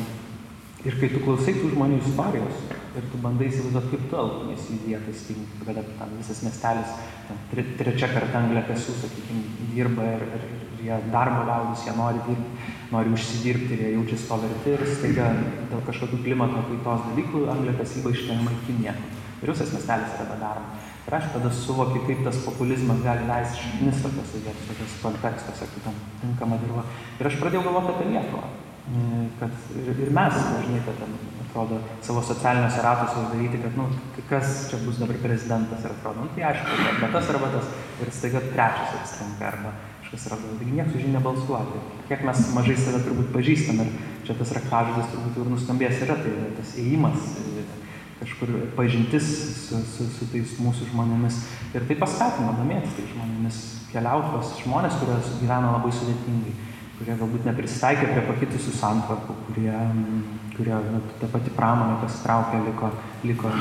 [0.87, 2.63] ir kai tu klausai tų žmonių istorijos,
[2.95, 6.95] ir tu bandai įsivaizduoti, kaip tu elgtumės į vietą, sakykim, kada ten visas miestelis,
[7.27, 12.23] ten, tre, trečia karta angliakasių, sakykim, dirba ir, ir, ir jie darbo liaudis, jie nori
[12.31, 15.29] dirbti nori užsidirbti ir jie jaučiasi to verti ir staiga
[15.69, 18.95] dėl kažkokių klimato kaitos dalykų angliakasyba iškeliama į Kiniją.
[19.43, 20.79] Ir visas miestelis yra be darbo.
[21.09, 26.01] Ir aš tada suvokiu, kaip tas populizmas gali leisti šaknis tokiuose vietose, kontekstuose, kai tam
[26.23, 26.87] tinkama dirba.
[27.21, 28.49] Ir aš pradėjau galvoti apie Lietuvą.
[29.39, 33.89] Kad ir, ir mes dažnai, kad ten, atrodo, savo socialiniuose ratuose uždaryti, kad, nu,
[34.31, 37.69] kas čia bus dabar prezidentas ir atrodo, nu, tai aišku, bet tas arba tas.
[38.01, 39.75] Ir staiga trečias atsitinka arba
[40.09, 41.83] kažkas yra, taigi niekas už jį nebalsuoja.
[42.09, 43.91] Kiek mes mažai save turbūt pažįstam ir
[44.25, 47.27] čia tas raktažodis turbūt jau ir nuskambės yra, tai yra tas įėjimas,
[48.19, 49.27] kažkur pažintis
[49.69, 51.39] su, su, su tais mūsų žmonėmis.
[51.77, 53.61] Ir tai paskatino domėtis tais žmonėmis,
[53.93, 56.55] keliauti pas žmonės, kurie gyvena labai sudėtingai,
[56.99, 59.75] kurie galbūt nepristaikė prie pakitusių santvarkų, kurie,
[60.57, 62.91] kurie nu, ta pati pramonė pasitraukė, liko,
[63.29, 63.53] liko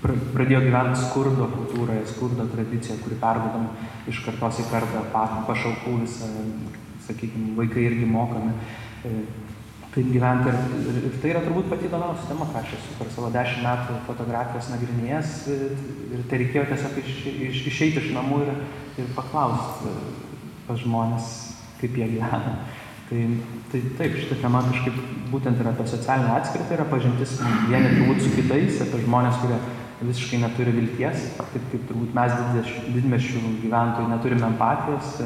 [0.00, 6.30] pradėjo gyventi skurdo kultūroje, skurdo tradicija, kuri perdodama iš kartos į kartą, pašalpų visą,
[7.04, 8.54] sakykime, vaikai irgi mokami.
[9.90, 13.30] Taip gyventi ir, ir, tai yra turbūt pati įdomiausia tema, ką aš esu per savo
[13.34, 17.16] dešimt metų fotografijos nagrinėjęs ir, tai reikėjo tiesiog iš,
[17.48, 18.52] iš, išeiti iš namų ir,
[19.02, 20.12] ir paklausti e,
[20.68, 21.32] pas žmonės,
[21.80, 22.54] kaip jie gyvena.
[23.10, 23.24] Tai,
[23.72, 27.34] tai taip, šitą temą kažkaip būtent yra apie socialinę atskirtį, yra pažintis
[27.66, 29.58] vieni turbūt su kitais, apie žmonės, kurie
[30.06, 32.38] visiškai neturi vilties, taip kaip turbūt mes
[32.94, 35.18] didmešių gyventojai neturime empatijos,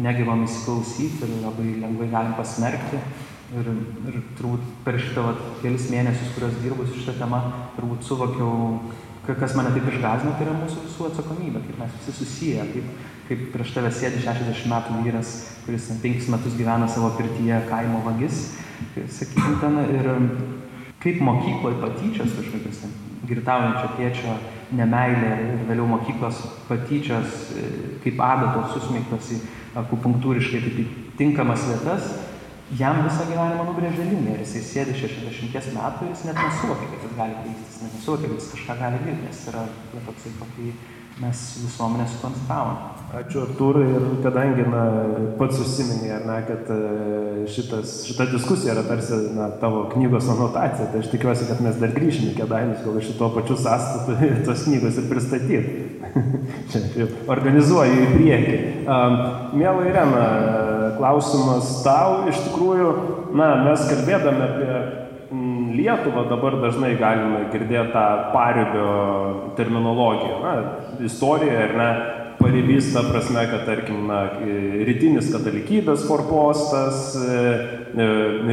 [0.00, 3.04] negebam įsiklausyti ir labai lengvai galim pasmerkti.
[3.54, 3.68] Ir,
[4.10, 7.38] ir turbūt per šitą vat, kelis mėnesius, kuriuos dirbu su šitą temą,
[7.76, 8.80] turbūt suvokiau,
[9.28, 12.90] kas mane taip išgazino, tai yra mūsų visų atsakomybė, kaip mes visi susiję, kaip,
[13.28, 15.32] kaip prieš tave sėdi 60 metų vyras,
[15.62, 18.48] kuris 5 metus gyvena savo pirtyje kaimo vagis,
[19.14, 20.10] sakykime, ten ir
[21.06, 22.94] kaip mokykloje patyčios kažkokios ten
[23.26, 24.36] girtaujančio tėčio
[24.76, 27.66] nemailė ir vėliau mokyklos patyčios e,
[28.04, 29.40] kaip adatos susmeigtos į
[29.82, 30.86] akupunktūriškai taip į
[31.18, 32.08] tinkamas vietas,
[32.74, 37.04] jam visą gyvenimą nubrėžė liniją ir jisai sėdi 60 metų ir jis net nesuvokia, kad
[37.06, 39.62] jis gali keistis, net nesuvokia, kad jis kažką gali dirbti, nes yra
[40.08, 40.72] toksai, kokį
[41.20, 42.76] mes visuomenę sukonstravom.
[43.16, 44.82] Ačiū Artūrai ir kadangi na,
[45.38, 46.78] pats užsiminė, ar ne, kad e,
[47.48, 51.94] šitas, šita diskusija yra tarsi na, tavo knygos anotacija, tai aš tikiuosi, kad mes dar
[51.94, 55.86] grįšime į kėdainius, gal iš to pačiu sąstatu tos knygos ir pristatyti.
[56.72, 58.60] Čia organizuoju į priekį.
[59.56, 60.28] Mėla Irena,
[60.98, 62.92] klausimas tau, iš tikrųjų,
[63.38, 64.78] na, mes kalbėdami apie
[65.76, 68.92] Lietuvą dabar dažnai galime girdėti tą paribio
[69.58, 70.38] terminologiją.
[70.44, 70.54] Na,
[71.04, 71.90] istorija, ar ne,
[72.38, 74.20] paribys ta prasme, kad tarkim, na,
[74.86, 77.42] rytinis katalikybės forpostas, e,
[77.96, 78.08] e,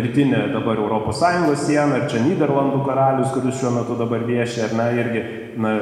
[0.06, 4.90] rytinė dabar ES siena, ir čia Niderlandų karalius, kuris šiuo metu dabar viešia, ar ne,
[5.04, 5.24] irgi
[5.62, 5.74] na,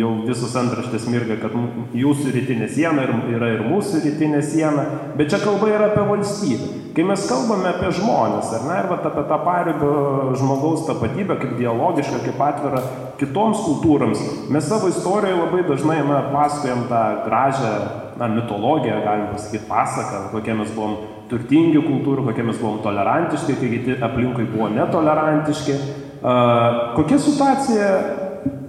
[0.00, 1.54] jau visus antraštės mirga, kad
[1.96, 6.85] jūsų rytinė siena yra ir mūsų rytinė siena, bet čia kalba yra apie valstybę.
[6.96, 9.96] Kai mes kalbame apie žmonės, ar ne, ir vat, apie tą paribio
[10.40, 12.80] žmogaus tapatybę kaip dialogišką, kaip atvirą
[13.20, 14.22] kitoms kultūrams,
[14.52, 17.74] mes savo istorijoje labai dažnai na, pasakojam tą gražią
[18.16, 20.96] na, mitologiją, galim pasakyti pasaką, kokie mes buvom
[21.28, 25.78] turtingi kultūrų, kokie mes buvom tolerantiški, kai kiti aplinkui buvo netolerantiški.
[26.16, 27.88] Uh, kokia situacija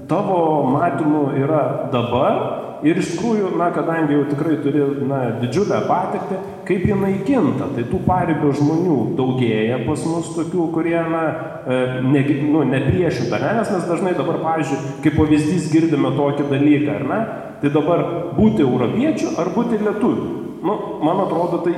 [0.08, 2.40] tavo matymu yra dabar
[2.86, 7.70] ir iš tikrųjų, na, kadangi jau tikrai turi na, didžiulę patirtį, kaip jinai kinta.
[7.74, 11.24] Tai tų paribio žmonių daugėja pas mus tokių, kurie, na,
[11.66, 13.54] e, ne, nu, nepriešinta, ne?
[13.60, 17.22] nes mes dažnai dabar, pavyzdžiui, kaip pavyzdys girdime tokį dalyką, ar ne?
[17.62, 18.04] Tai dabar
[18.38, 20.47] būti europiečiu ar būti lietuviu.
[20.64, 21.76] Nu, man atrodo, tai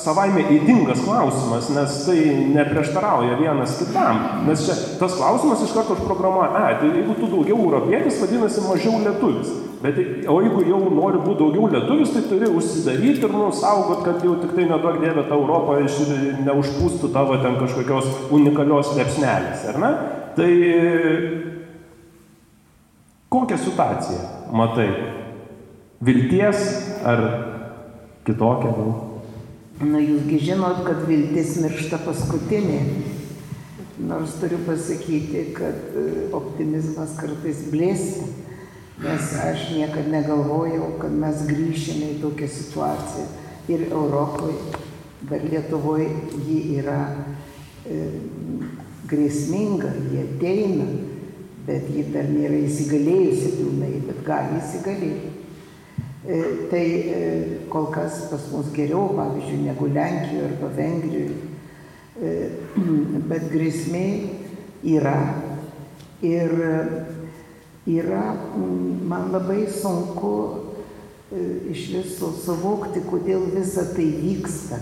[0.00, 2.18] savaime įdingas klausimas, nes tai
[2.54, 4.20] neprieštarauja vienas kitam.
[4.48, 9.02] Nes čia tas klausimas iš karto užprogramuoja, a, tai jeigu tu daugiau europietis, vadinasi mažiau
[9.04, 9.52] lietuvis.
[9.84, 10.00] Bet,
[10.30, 14.54] o jeigu jau nori būti daugiau lietuvis, tai turi užsidaryti ir nusaugot, kad jau tik
[14.56, 15.98] tai nedaug dėvė tą Europą iš,
[16.46, 19.92] neužpūstų tavo ten kažkokios unikalios lepsnelės, ar ne?
[20.38, 20.52] Tai
[23.34, 24.88] kokią situaciją matai?
[26.04, 26.64] Vilties
[27.04, 27.20] ar
[28.26, 28.94] kitokią gal?
[29.84, 32.80] Na, jūsgi žinot, kad viltis miršta paskutinė.
[34.04, 38.26] Nors turiu pasakyti, kad e, optimizmas kartais blėsta
[39.02, 43.26] nes aš niekad negalvojau, kad mes grįšime į tokią situaciją
[43.72, 44.78] ir Europoje,
[45.26, 46.08] bet Lietuvoje
[46.46, 47.00] ji yra
[47.88, 47.98] e,
[49.10, 50.86] grėsminga, ji ateina,
[51.66, 55.33] bet ji dar nėra įsigalėjusi pilnai, bet gali įsigalėti.
[56.26, 61.34] E, tai e, kol kas pas mus geriau, pavyzdžiui, negu Lenkijoje arba Vengrijoje,
[63.30, 64.06] bet grėsmė
[64.88, 65.18] yra.
[66.24, 66.54] Ir
[67.84, 68.22] yra,
[68.56, 70.32] mm, man labai sunku
[71.28, 71.44] e,
[71.74, 74.80] iš viso suvokti, kodėl visa tai vyksta,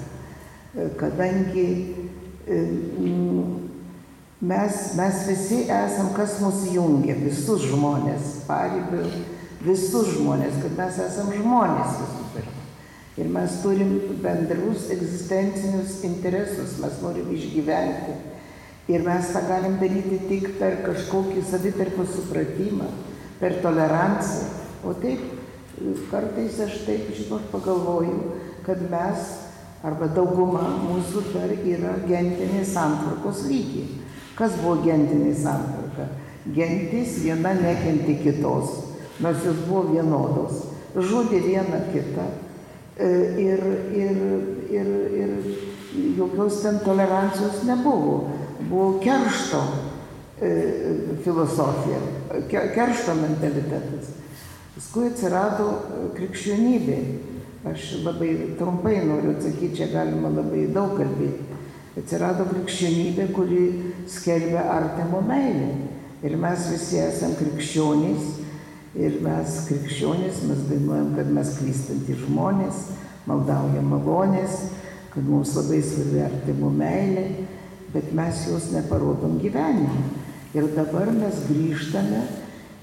[1.00, 1.66] kadangi
[2.46, 3.44] mm,
[4.46, 9.08] mes, mes visi esam, kas mus jungia, visus žmonės, paribių,
[9.62, 12.66] visus žmonės, kad mes esam žmonės visų pirma.
[13.20, 18.16] Ir mes turim bendrus egzistencinius interesus, mes norim išgyventi
[18.90, 22.88] Ir mes tą galim daryti tik per kažkokį savitarpio supratimą,
[23.38, 24.48] per toleranciją.
[24.82, 25.20] O taip,
[26.10, 28.32] kartais aš taip, žinot, pagalvoju,
[28.66, 29.28] kad mes
[29.86, 34.00] arba dauguma mūsų dar yra gentinės santvarkos lygiai.
[34.34, 36.08] Kas buvo gentinė santvarka?
[36.50, 40.68] Gentis viena nekenti kitos, nors jos buvo vienodos.
[40.92, 42.24] Žudė vieną kitą
[42.96, 43.10] e,
[43.40, 43.62] ir,
[43.96, 44.22] ir,
[44.70, 44.90] ir,
[45.20, 45.30] ir
[46.18, 48.28] jokios ten tolerancijos nebuvo
[48.68, 49.62] buvo keršto
[50.40, 50.50] e,
[51.24, 52.00] filosofija,
[52.48, 54.12] keršto mentalitetas.
[54.76, 56.98] Paskui atsirado e, krikščionybė.
[57.68, 61.44] Aš labai trumpai noriu atsakyti, čia galima labai daug kalbėti.
[62.00, 63.66] Atsirado krikščionybė, kuri
[64.10, 65.68] skelbia artimo meilę.
[66.26, 68.41] Ir mes visi esame krikščionys.
[68.98, 72.84] Ir mes krikščionys, mes dainuojam, kad mes klystantys žmonės,
[73.24, 74.66] maldaujam malonės,
[75.14, 77.26] kad mums labai svarbi artimo meilė
[77.92, 80.04] bet mes jos neparodom gyvenime.
[80.54, 82.22] Ir dabar mes grįžtame,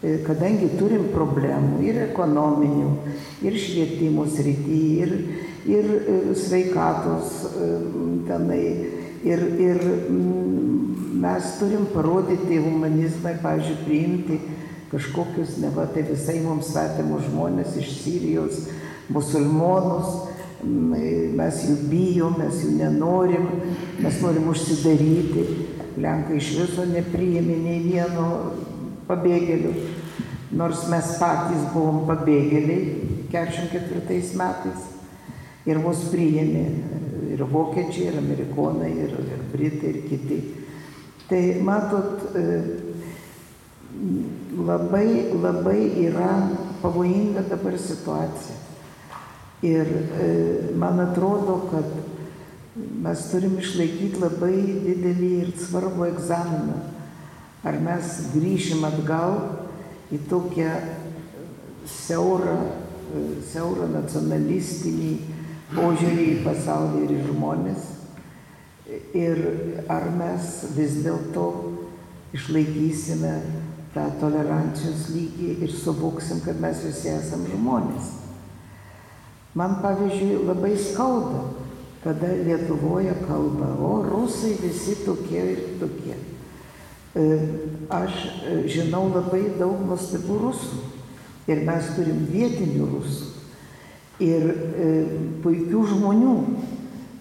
[0.02, 2.92] e, kadangi turim problemų ir ekonominių,
[3.46, 5.14] ir švietimo srity, ir,
[5.70, 7.70] ir e, sveikatos e,
[8.30, 8.64] tenai.
[9.20, 9.82] Ir, ir
[11.20, 14.38] mes turim parodyti humanizmą, pavyzdžiui, priimti
[14.92, 18.64] kažkokius, ne va, tai visai mums svetimus žmonės iš Sirijos,
[19.14, 20.28] musulmonus,
[21.40, 23.48] mes jų bijom, mes jų nenorim,
[24.04, 25.46] mes norim užsidaryti.
[26.00, 28.28] Lenkai iš viso nepriėmė nei vieno
[29.08, 29.74] pabėgėlių,
[30.60, 34.86] nors mes patys buvom pabėgėliai 44 metais
[35.70, 36.66] ir mus priėmė
[37.34, 40.40] ir vokiečiai, ir amerikonai, ir, ir britai, ir kiti.
[41.30, 42.46] Tai matot, e,
[44.58, 46.32] labai, labai yra
[46.82, 48.56] pavojinga dabar situacija.
[49.62, 51.86] Ir e, man atrodo, kad
[53.04, 56.78] mes turim išlaikyti labai didelį ir svarbų egzaminą.
[57.68, 59.36] Ar mes grįšim atgal
[60.16, 60.72] į tokią
[61.90, 62.56] siaurą,
[63.12, 65.12] e, siaurą nacionalistinį
[65.74, 67.90] požiūrį į pasaulį ir į žmonės.
[69.18, 69.42] Ir
[69.92, 71.50] ar mes vis dėlto
[72.34, 73.34] išlaikysime
[73.94, 78.12] tą tolerancijos lygį ir suvoksim, kad mes visi esame žmonės.
[79.58, 81.48] Man pavyzdžiui labai skauda,
[82.04, 86.16] kada Lietuvoje kalba, o rusai visi tokie ir tokie.
[87.18, 87.26] E,
[87.90, 88.14] aš
[88.46, 90.84] e, žinau labai daug nuostabių rusų
[91.50, 93.32] ir mes turim vietinių rusų
[94.22, 94.92] ir e,
[95.42, 96.36] puikių žmonių,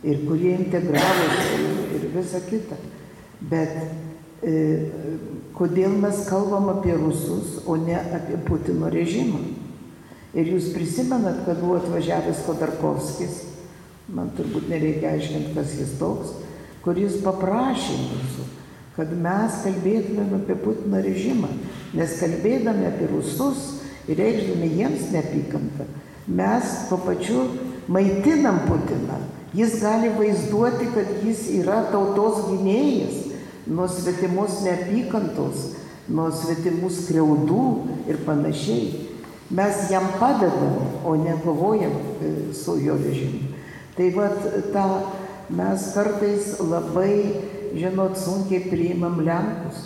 [0.05, 1.63] ir kurie integravosi
[1.97, 2.77] ir visa kita.
[3.49, 3.75] Bet
[5.59, 9.41] kodėl mes kalbam apie rusus, o ne apie Putino režimą?
[10.37, 13.41] Ir jūs prisimenat, kad buvo atvažiavęs Kodarkovskis,
[14.13, 16.35] man turbūt nereikia aiškinti, kas jis toks,
[16.85, 18.47] kuris paprašė mūsų,
[18.99, 21.51] kad mes kalbėtumėm apie Putino režimą,
[21.97, 25.89] nes kalbėdami apie rusus ir reikšdami jiems neapykantą,
[26.29, 27.49] mes tuo pačiu
[27.89, 29.25] maitinam Putiną.
[29.57, 33.28] Jis gali vaizduoti, kad jis yra tautos gynėjas
[33.69, 35.69] nuo svetimos neapykantos,
[36.09, 37.65] nuo svetimų skriaudų
[38.09, 39.07] ir panašiai.
[39.55, 40.77] Mes jam padedam,
[41.09, 43.55] o ne kovojam e, su jo režimu.
[43.97, 44.43] Tai vad
[44.75, 44.87] tą
[45.49, 47.15] mes kartais labai,
[47.77, 49.81] žinot, sunkiai priimam Lenkus,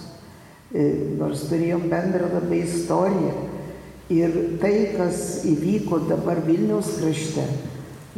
[0.74, 3.34] e, nors turėjom bendrą labai istoriją.
[4.12, 7.46] Ir tai, kas įvyko dabar Vilniaus krašte,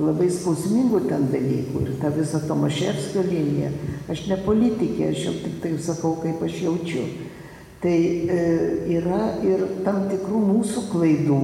[0.00, 3.70] labai skausmingų ten dalykų ir ta visa Tomaševskio linija,
[4.10, 7.04] aš ne politikė, aš jau tik tai sakau, kaip aš jaučiu.
[7.84, 8.38] Tai e,
[8.96, 11.38] yra ir tam tikrų mūsų klaidų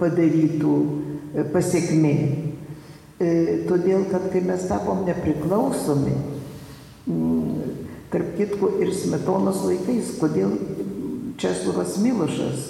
[0.00, 2.14] padarytų e, pasiekmė.
[3.22, 3.30] E,
[3.68, 6.16] todėl, kad kai mes tapom nepriklausomi,
[7.06, 7.62] m,
[8.10, 10.56] tarp kitko ir smetonos laikais, kodėl
[11.38, 12.66] Česlovas Milošas,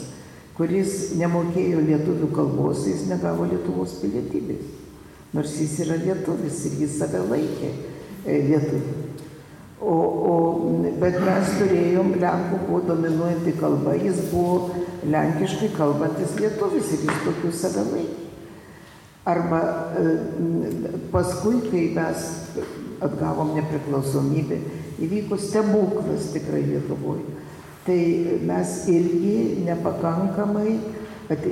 [0.58, 4.81] kuris nemokėjo lietuvių kalbos, jis negavo Lietuvos pilietybės
[5.32, 8.98] nors jis yra lietuvis ir jis save laikė e, lietuviu.
[9.82, 9.94] O,
[10.32, 10.34] o,
[11.02, 17.50] bet mes turėjom Lenkų buvo dominuojanti kalba, jis buvo lenkiškai kalbantis lietuvis ir jis tokiu
[17.56, 18.28] save laikė.
[19.32, 19.62] Arba
[19.98, 20.04] e,
[21.12, 22.28] paskui, kai mes
[23.02, 24.58] atgavom nepriklausomybę,
[25.02, 27.38] įvyko stebuklas tikrai Lietuvoje.
[27.82, 27.98] Tai
[28.46, 30.76] mes irgi nepakankamai
[31.28, 31.44] kad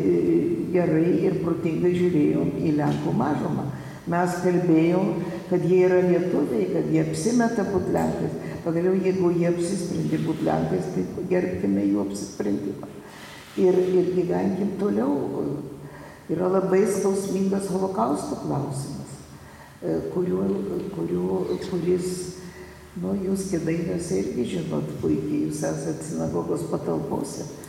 [0.74, 3.66] gerai ir protingai žiūrėjom į Lenkų mažumą.
[4.10, 5.10] Mes kalbėjom,
[5.50, 8.38] kad jie yra lietuviai, kad jie apsimeta būt Lenkais.
[8.64, 12.88] Pagaliau, jeigu jie apsisprendė būt Lenkais, tai gerbkime jų apsisprendimą.
[13.60, 15.14] Ir, ir gyvenkim toliau.
[16.30, 19.16] Yra labai skausmingas holokausto klausimas,
[19.82, 20.44] e, kuriuo,
[20.94, 22.12] kuriuo, kuris,
[23.02, 27.59] nu, jūs kėdainiuose irgi žinot puikiai, jūs esate sinagogos patalpose E, e,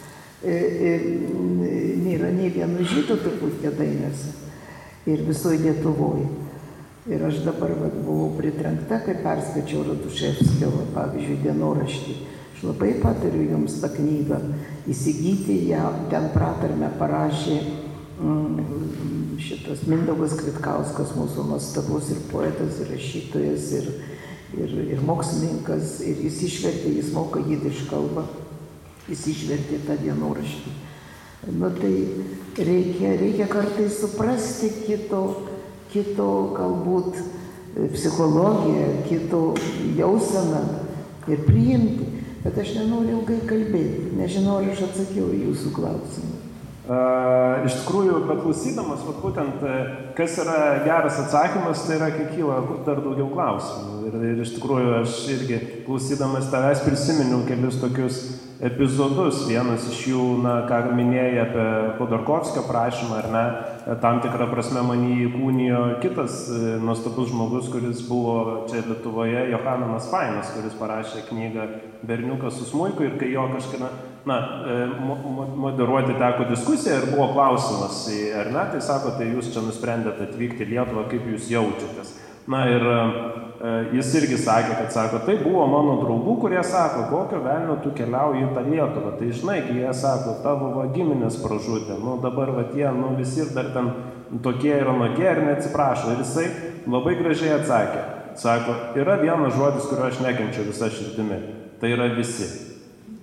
[0.41, 4.31] nėra nei vieno žydų turbūt kėdainiuose
[5.09, 6.29] ir visoje Lietuvoje.
[7.09, 12.13] Ir aš dabar vat, buvau pritrenkta, kai perskaičiau Raduševskio, pavyzdžiui, dienoraštį.
[12.53, 14.37] Aš labai patariu jums tą knygą
[14.89, 17.57] įsigyti, ją ten pratarme parašė
[18.21, 23.89] mm, šitas Mindaugas Kvitkauskas, mūsų nuostabus ir poetas, ir rašytojas, ir,
[24.61, 28.27] ir, ir mokslininkas, ir jis išvertė, jis moka jidiš kalbą
[29.09, 30.73] jis išvertė tą dienoraštį.
[31.57, 31.93] Nu tai
[32.57, 35.21] reikia, reikia kartais suprasti kito,
[35.89, 37.17] kito galbūt
[37.95, 39.41] psichologiją, kito
[39.97, 40.61] jauseną
[41.31, 42.09] ir priimti.
[42.41, 46.37] Bet aš nenoriu ilgai kalbėti, nežinau, ar aš atsakiau į jūsų klausimą.
[46.81, 49.75] Uh, iš tikrųjų, bet klausydamas, vat, būtent, e,
[50.17, 53.99] kas yra geras atsakymas, tai yra, kai kyla dar daugiau klausimų.
[54.09, 58.17] Ir, ir iš tikrųjų, aš irgi klausydamas tavęs prisiminiau kelius tokius
[58.61, 59.45] epizodus.
[59.49, 61.65] Vienas iš jų, na, ką minėjai apie
[61.97, 63.43] Khodorkovskio prašymą, ar ne,
[64.03, 70.09] tam tikrą prasme man jį įkūnijo kitas e, nuostabus žmogus, kuris buvo čia Lietuvoje, Johananas
[70.13, 71.67] Fainas, kuris parašė knygą
[72.07, 73.91] Berniukas su smuiku ir kai jo kažkada,
[74.29, 74.39] na,
[74.69, 74.79] e,
[75.65, 78.03] moderuoti teko diskusiją ir buvo klausimas,
[78.37, 82.13] ar ne, tai sako, tai jūs čia nusprendėte atvykti į Lietuvą, kaip jūs jaučiatės.
[82.51, 83.01] Na ir e,
[83.93, 88.47] jis irgi sakė, kad sako, tai buvo mano draugų, kurie sako, kokio velnio tu keliauji
[88.47, 89.11] į tą Lietuvą.
[89.19, 93.53] Tai žinai, jie sako, tavo va giminės pražudė, nu dabar va tie, nu visi ir
[93.53, 93.91] dar ten
[94.41, 96.15] tokie ir anokie ir neatsiprašo.
[96.15, 96.47] Ir jisai
[96.89, 98.01] labai gražiai atsakė.
[98.41, 101.39] Sako, yra vienas žodis, kurio aš nekenčiu visą širdimi.
[101.81, 102.49] Tai yra visi.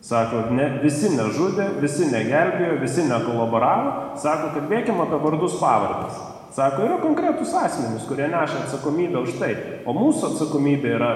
[0.05, 4.19] Sako, ne, visi nežudė, visi negelbėjo, visi nekolaboravo.
[4.23, 6.28] Sako, kalbėkime apie vardus pavardės.
[6.55, 9.53] Sako, yra konkretus asmenys, kurie neša atsakomybę už tai.
[9.85, 11.11] O mūsų atsakomybė yra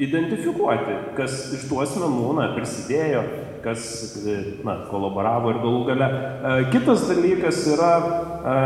[0.00, 3.24] identifikuoti, kas iš tų asmenų na, prisidėjo,
[3.64, 3.82] kas
[4.64, 6.08] na, kolaboravo ir galų gale.
[6.08, 7.92] E, kitas dalykas yra,
[8.40, 8.56] e,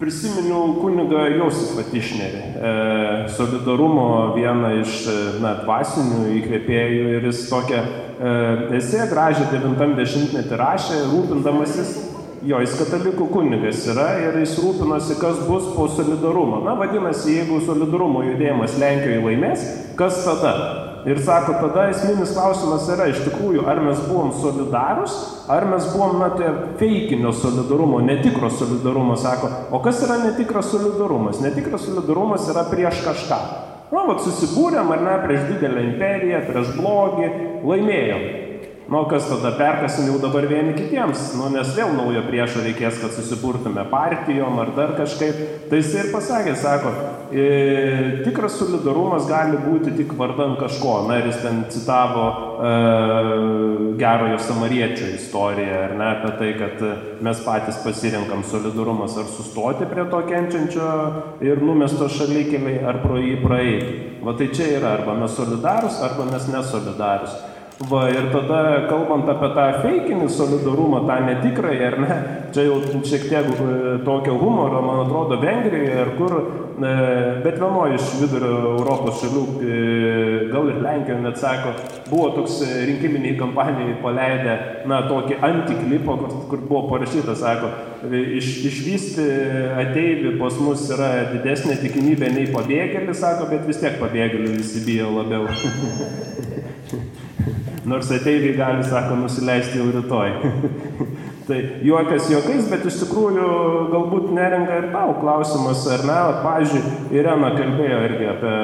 [0.00, 2.72] prisiminiau kunigą Josifą Tišnerį, e,
[3.36, 4.96] solidarumo vieną iš
[5.44, 8.34] na, dvasinių įkvėpėjų ir jis tokią e,
[8.80, 11.94] esė gražią 90-metį rašė, rūpindamasis
[12.44, 16.58] Jo, jis katalikų kunigas yra ir jis rūpinosi, kas bus po solidarumo.
[16.66, 19.62] Na, vadinasi, jeigu solidarumo judėjimas Lenkijoje laimės,
[19.96, 20.52] kas tada?
[21.08, 25.16] Ir sako, tada esminis klausimas yra iš tikrųjų, ar mes buvom solidarus,
[25.48, 29.48] ar mes buvom, na, tai feikinio solidarumo, netikro solidarumo, sako.
[29.72, 31.40] O kas yra netikras solidarumas?
[31.44, 33.42] Netikras solidarumas yra prieš kažką.
[33.88, 38.32] Na, vat susibūrėm, ar ne, prieš didelę imperiją, prieš blogį, laimėjom.
[38.94, 43.10] Nu, kas tada perkasim jau dabar vieni kitiems, nu, nes vėl naujo priešo reikės, kad
[43.16, 45.40] susiburtume partijom ar dar kažkaip.
[45.66, 46.92] Tai jis ir pasakė, sako,
[47.34, 47.46] e,
[48.22, 50.92] tikras solidarumas gali būti tik vardan kažko.
[51.08, 52.70] Na ir jis ten citavo e,
[53.98, 56.84] gerojo samariečio istoriją, ar ne, apie tai, kad
[57.26, 60.92] mes patys pasirinkam solidarumas ar sustoti prie to kenčiančio
[61.42, 63.98] ir numesto šalikeliai, ar pro jį praeiti.
[64.22, 67.34] Va tai čia yra, arba mes solidarus, arba mes nesolidarus.
[67.74, 72.18] Va, ir tada, kalbant apie tą feikinį solidarumą, tą netikrąjį, ar ne,
[72.54, 73.70] čia jau šiek tiek e,
[74.06, 76.92] tokio humoro, man atrodo, Vengrijoje, ar kur, e,
[77.42, 79.80] bet vienoje iš vidurio Europos šalių, e,
[80.52, 81.74] gal ir Lenkijoje net sako,
[82.12, 84.54] buvo toks rinkiminiai kampanijai paleidę,
[84.86, 86.18] na, tokį antiklipą,
[86.52, 87.72] kur, buvo parašyta, sako,
[88.38, 89.26] iš, išvysti
[89.82, 95.10] ateivį pas mus yra didesnė tikimybė nei pabėgėlis, sako, bet vis tiek pabėgėlių visi bijo
[95.18, 95.50] labiau.
[97.84, 100.30] Nors ateiviai gali, sako, nusileisti jau rytoj.
[101.48, 103.48] tai juokas juokais, bet iš tikrųjų
[103.92, 108.54] galbūt nerenka ir tau klausimas, ar ne, pavyzdžiui, Irena kalbėjo irgi apie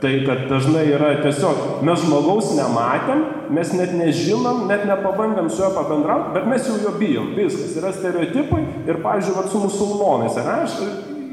[0.00, 3.22] tai, kad dažnai yra tiesiog, mes žmogaus nematėm,
[3.56, 7.92] mes net nežinom, net nepabandėm su juo pabendrauti, bet mes jau jo bijom, viskas, yra
[7.96, 10.80] stereotipai ir, pavyzdžiui, vat, su musulmonais, ar ne, aš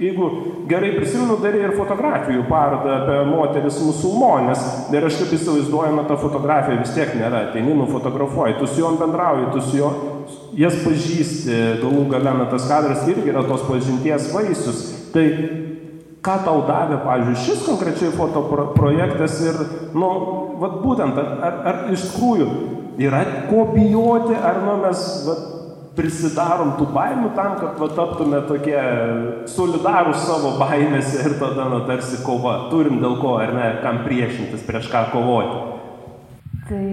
[0.02, 0.30] jeigu
[0.70, 4.64] gerai prisimenu, darė ir fotografijų parodą apie moteris musulmonės.
[4.94, 8.98] Ir aš taip įsivaizduoju, na ta fotografija vis tiek nėra, ateini, nufotografuoji, tu su juom
[9.02, 9.92] bendrauji, tu su juo
[10.58, 14.84] jas pažįsti, galų gale, na tas kadras irgi yra tos pažinties vaisius.
[15.14, 15.26] Tai
[16.24, 19.58] ką tau davė, pavyzdžiui, šis konkrečiai fotoprojektas ir,
[19.98, 20.12] nu,
[20.62, 22.48] vad būtent, ar, ar, ar iš tikrųjų
[23.04, 25.44] yra ko bijoti, ar nu mes, vat,
[25.98, 28.80] prisidarom tų baimių tam, kad va, taptume tokie
[29.50, 32.70] solidarūs savo baimėse ir tada, na, tarsi kova.
[32.72, 35.62] Turim dėl ko, ar ne, kam priešintis, prieš ką kovoti.
[36.64, 36.84] Tai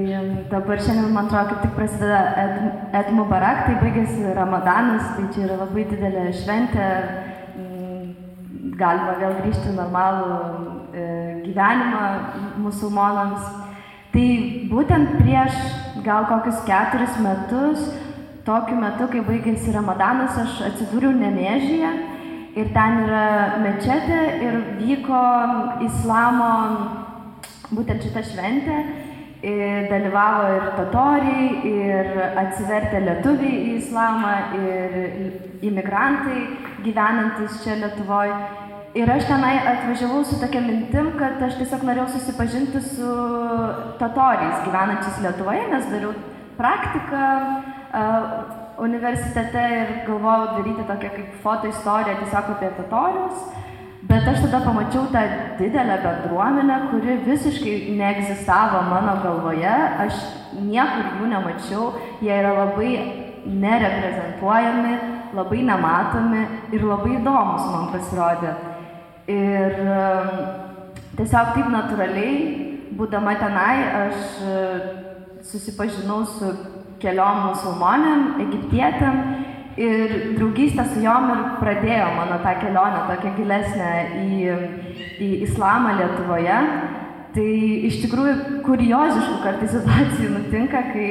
[0.50, 2.54] dabar šiandien, man atrodo, kaip tik prasideda Ed,
[3.00, 6.88] Ed Mubarak, tai baigėsi Ramadanas, tai čia yra labai didelė šventė,
[8.80, 10.36] galima vėl grįžti į normalų
[10.92, 11.06] e,
[11.46, 12.04] gyvenimą
[12.64, 13.48] musulmonams.
[14.10, 14.26] Tai
[14.72, 15.56] būtent prieš
[16.02, 17.84] gal kokius keturis metus
[18.46, 21.92] tokiu metu, kai baigėsi Ramadanas, aš atsidūriau Nemėžyje
[22.58, 25.20] ir ten yra mečetė ir vyko
[25.86, 26.50] islamo
[27.70, 28.80] būtent šitą šventę.
[29.40, 32.08] Ir dalyvavo ir totoriai, ir
[32.42, 36.42] atsivertę lietuviai į islamą, ir imigrantai
[36.84, 38.36] gyvenantis čia Lietuvoje.
[39.00, 43.16] Ir aš tenai atvažiavau su tokia mintim, kad aš tiesiog norėjau susipažinti su
[44.02, 46.12] totoriais gyvenančiais Lietuvoje, nes dariau
[46.60, 47.24] praktiką
[48.78, 53.48] universitete ir galvojau daryti tokią kaip foto istoriją tiesiog apie totorius.
[54.10, 55.20] Bet aš tada pamačiau tą
[55.58, 59.74] didelę bendruomenę, kuri visiškai neegzistavo mano galvoje,
[60.04, 60.22] aš
[60.56, 61.84] niekur jų nemačiau,
[62.24, 62.94] jie yra labai
[63.44, 64.94] nereprezentuojami,
[65.36, 68.56] labai nematomi ir labai įdomus man pasirodė.
[69.30, 69.78] Ir
[71.20, 72.34] tiesiog taip natūraliai,
[72.98, 74.26] būdama tenai, aš
[75.52, 76.50] susipažinau su
[77.00, 79.20] keliom musulmonėm, egiptietėm
[79.80, 84.56] ir draugystė su jom ir pradėjo mano tą kelionę tokią gilesnę į,
[85.22, 86.58] į islamą Lietuvoje.
[87.30, 87.50] Tai
[87.86, 91.10] iš tikrųjų kurioziškų kartais situacijų nutinka, kai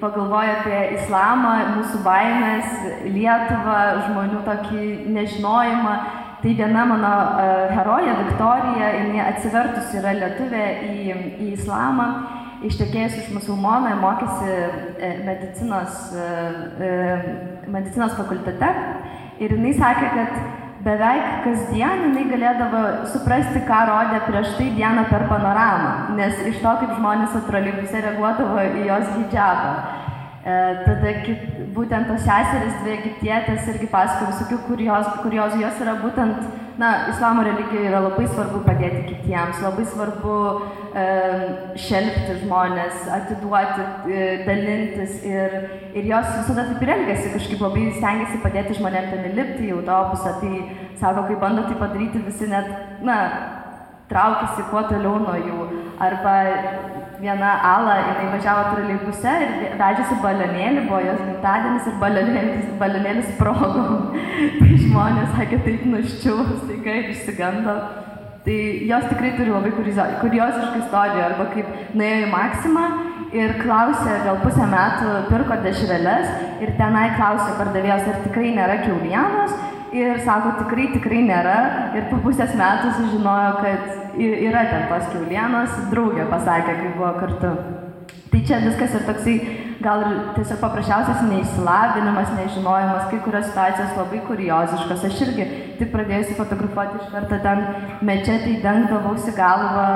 [0.00, 2.72] pagalvoju apie islamą, mūsų baimės,
[3.14, 5.96] Lietuvą, žmonių tokį nežinojimą.
[6.44, 12.08] Tai viena mano uh, herojė, Viktorija, jinai atsivertus yra lietuvė į, į islamą
[12.68, 16.28] ištekėjus iš musulmono, mokėsi e, medicinos, e,
[16.88, 16.92] e,
[17.70, 18.70] medicinos fakultete
[19.42, 20.38] ir jinai sakė, kad
[20.84, 26.74] beveik kasdien jinai galėdavo suprasti, ką rodė prieš tai dieną per panoramą, nes iš to,
[26.80, 29.76] kaip žmonės atroleibuse reaguodavo į jos hijabą.
[30.44, 36.42] Tada kit, būtent tos seserys, dvi egiptietės irgi pasakoja visokių kuriozų, kuriozų, jos yra būtent
[36.76, 40.36] na, islamo religijoje yra labai svarbu padėti kitiems, labai svarbu
[40.92, 41.06] e,
[41.80, 45.58] šelbti žmonės, atiduoti, e, dalintis ir,
[45.94, 50.36] ir jos visada taip ir elgesi, kažkaip labai stengiasi padėti žmonėms ten įlipti į autobusą,
[50.42, 50.64] tai
[51.00, 52.68] sako, kai bando tai padaryti, visi net,
[53.06, 53.20] na,
[54.10, 55.68] traukiasi kuo toliau nuo jų.
[56.02, 56.34] Arba
[57.24, 63.84] viena Ala, jinai važiavo troleibuse ir vežėsi balionėlį, buvo jos gimtadienis ir balionėlis, balionėlis sprogo.
[64.58, 67.76] tai žmonės sakė, taip nuščiuvo, staiga ir išsigando.
[68.44, 68.58] Tai
[68.90, 72.82] jos tikrai turi labai kurioziškų istorijų, arba kaip nuėjo į Maksimą
[73.34, 79.56] ir klausė, gal pusę metų pirko dešreles ir tenai klausė pardavėjos, ar tikrai nėra keulienos
[79.94, 81.58] ir sako, tikrai, tikrai nėra
[81.98, 87.54] ir po pusės metų sužinojo, kad yra ten tos keulienos, draugė pasakė, kai buvo kartu.
[88.34, 89.34] Tai čia viskas ir toksai
[89.84, 95.04] gal ir tiesiog paprasčiausias neišsilavinimas, nežinojimas, kai kurios situacijos labai kurioziškos.
[95.06, 95.46] Aš irgi
[95.78, 97.62] tik pradėjusi fotografuoti iš karto ten
[98.10, 99.86] mečetį, dengdavausi galvą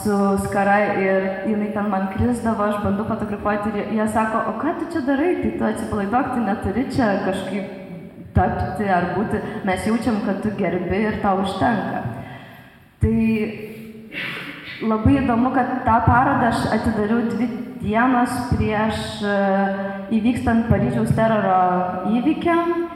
[0.00, 4.78] su skara ir jinai ten man krisdavo, aš bandau fotografuoti ir jie sako, o ką
[4.80, 7.81] tu čia darai, tai tu atsipalaiduok, tai neturi čia kažkaip
[8.36, 12.02] tapti ar būti, mes jaučiam, kad tu gerbi ir tau užtenka.
[13.02, 13.18] Tai
[14.82, 17.48] labai įdomu, kad tą parodą aš atidariau dvi
[17.82, 19.36] dienos prieš e,
[20.18, 21.58] įvykstant Paryžiaus teroro
[22.14, 22.88] įvykiam.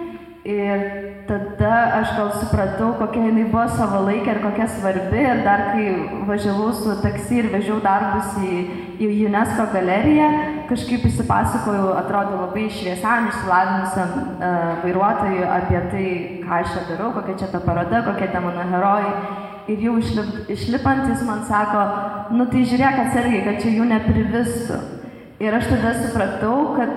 [0.47, 0.83] Ir
[1.27, 5.25] tada aš gal supratau, kokia jinai buvo savo laikė ir kokia svarbi.
[5.25, 5.89] Ir dar kai
[6.29, 8.61] važiavau su taksi ir vežiau darbus į,
[9.03, 10.29] į UNESCO galeriją,
[10.71, 14.55] kažkaip įsipasakojau, atrodo labai šviesam, išsilavinusiam uh,
[14.85, 16.07] vairuotojui apie tai,
[16.45, 19.15] ką aš čia darau, kokia čia ta paroda, kokie tie mano herojai.
[19.73, 21.83] Ir jau išlip, išlipant jis man sako,
[22.39, 24.79] nu tai žiūrėk atsargiai, kad čia jų neprivistų.
[25.43, 26.93] Ir aš tada supratau, kad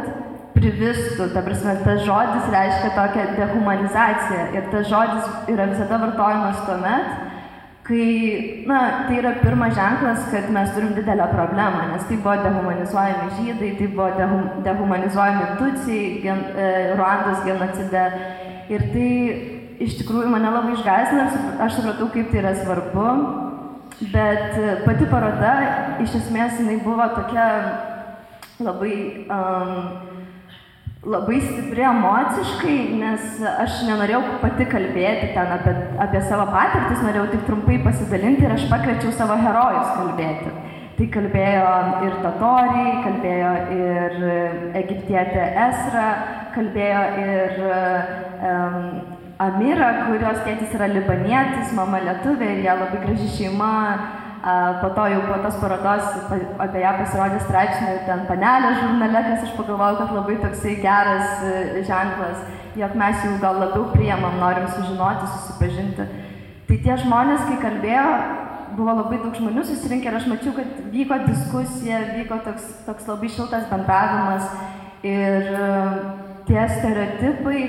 [0.60, 4.46] privistų, ta prasme, tas žodis reiškia tokią dehumanizaciją.
[4.56, 7.29] Ir tas žodis yra visada vartojamas tuomet,
[7.90, 13.30] kai, na, tai yra pirmas ženklas, kad mes turim didelę problemą, nes tai buvo dehumanizuojami
[13.40, 16.68] žydai, tai buvo dehum, dehumanizuojami tucijai, gen, e,
[17.00, 18.06] Ruandos genocide
[18.70, 19.10] ir tai
[19.82, 23.08] iš tikrųjų mane labai ir aš supratau, kaip tai yra svarbu.
[24.14, 25.54] Bet e, pati paroda,
[26.06, 27.48] iš esmės, jinai buvo tokia
[28.64, 28.96] labai,
[29.28, 30.19] um,
[31.08, 37.46] labai stipri emociškai, nes aš nenorėjau pati kalbėti ten apie, apie savo patirtis, norėjau tik
[37.48, 40.52] trumpai pasidalinti ir aš pakviečiau savo herojus kalbėti.
[41.00, 41.68] Tai kalbėjo
[42.04, 44.18] ir Tatoriai, kalbėjo ir
[44.82, 46.08] egiptietė Esra,
[46.58, 48.90] kalbėjo ir um,
[49.40, 53.70] Amira, kurios tėtis yra libanietis, mama lietuvė ir jie labai graži šeima.
[54.40, 56.06] Po to jau po tos parodos
[56.64, 61.82] apie ją pasirodė straipsnių ten panelė žurnale, kas aš pagalvojau, kad labai toksai geras e,
[61.84, 62.46] ženklas,
[62.80, 66.08] jog mes jau gal labiau priemam, norim sužinoti, susipažinti.
[66.70, 68.08] Tai tie žmonės, kai kalbėjo,
[68.78, 73.36] buvo labai daug žmonių susirinkę ir aš mačiau, kad vyko diskusija, vyko toks, toks labai
[73.36, 74.48] šiltas bendravimas
[75.04, 75.72] ir e,
[76.48, 77.64] tie stereotipai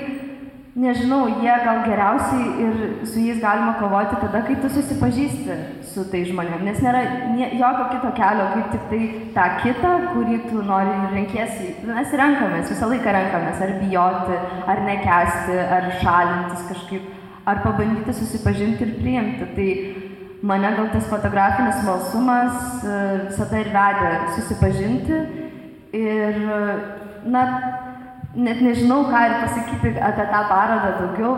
[0.75, 5.57] nežinau, jie gal geriausiai ir su jais galima kovoti tada, kai tu susipažįsti
[5.91, 7.01] su tai žmonėm, nes nėra
[7.59, 9.01] jokio kito kelio, kaip tik tai
[9.35, 11.73] tą kitą, kurį tu nori ir renkiesi.
[11.89, 14.39] Mes renkamės, visą laiką renkamės, ar bijoti,
[14.71, 17.11] ar nekesti, ar šalintis kažkaip,
[17.51, 19.51] ar pabandyti susipažinti ir priimti.
[19.57, 19.69] Tai
[20.47, 22.97] mane gal tas fotografinis malsumas e,
[23.27, 25.23] visada ir vedė susipažinti
[25.99, 26.39] ir,
[27.27, 27.43] na,
[28.35, 31.33] net nežinau, ką ir pasakyti apie tą parodą daugiau,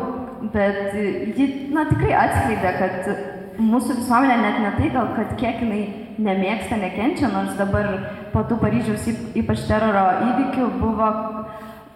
[0.53, 0.93] bet
[1.37, 5.83] ji, na, tikrai atskleidė, kad mūsų visuomenė net ne tai, gal, kad kiek jinai
[6.21, 7.89] nemėgsta, nekenčia, nors dabar
[8.33, 11.09] po tų Paryžiaus ypač teroro įvykių buvo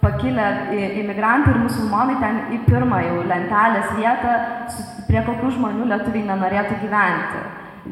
[0.02, 0.46] pakilę
[1.02, 4.36] imigrantai ir musulmonai ten į pirmą jau lentelės vietą,
[5.08, 7.44] prie kokių žmonių lietuviai nenorėtų gyventi,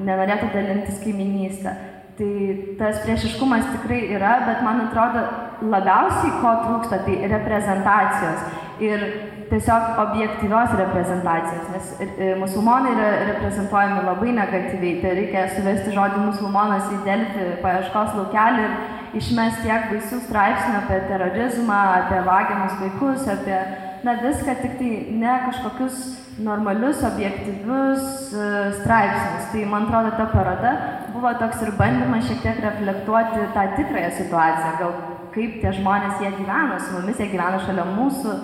[0.06, 1.76] nenorėtų dalintis kaiminystę.
[2.16, 2.32] Tai
[2.80, 5.26] tas priešiškumas tikrai yra, bet man atrodo,
[5.62, 8.46] labiausiai ko trūksta, tai reprezentacijos.
[8.84, 9.06] Ir
[9.50, 17.00] tiesiog objektyvios reprezentacijos, nes musulmonai yra reprezentuojami labai negatyviai, tai reikia suvesti žodį musulmonas į
[17.06, 18.76] Delfį paieškos laukelį ir
[19.22, 23.58] išmesti tiek baisių straipsnių apie terorizmą, apie vagiamus vaikus, apie
[24.06, 24.92] na, viską, tik tai
[25.22, 26.02] ne kažkokius
[26.46, 28.48] normalius, objektyvius e,
[28.82, 29.52] straipsnius.
[29.52, 30.74] Tai man atrodo, ta paroda
[31.14, 34.98] buvo toks ir bandymas šiek tiek reflektuoti tą tikrąją situaciją, gal
[35.36, 38.36] kaip tie žmonės jie gyvena, su mumis jie gyvena šalia mūsų,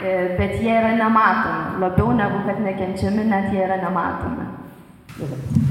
[0.00, 4.48] e, bet jie yra nematomi, labiau negu kad nekenčiami, net jie yra nematomi.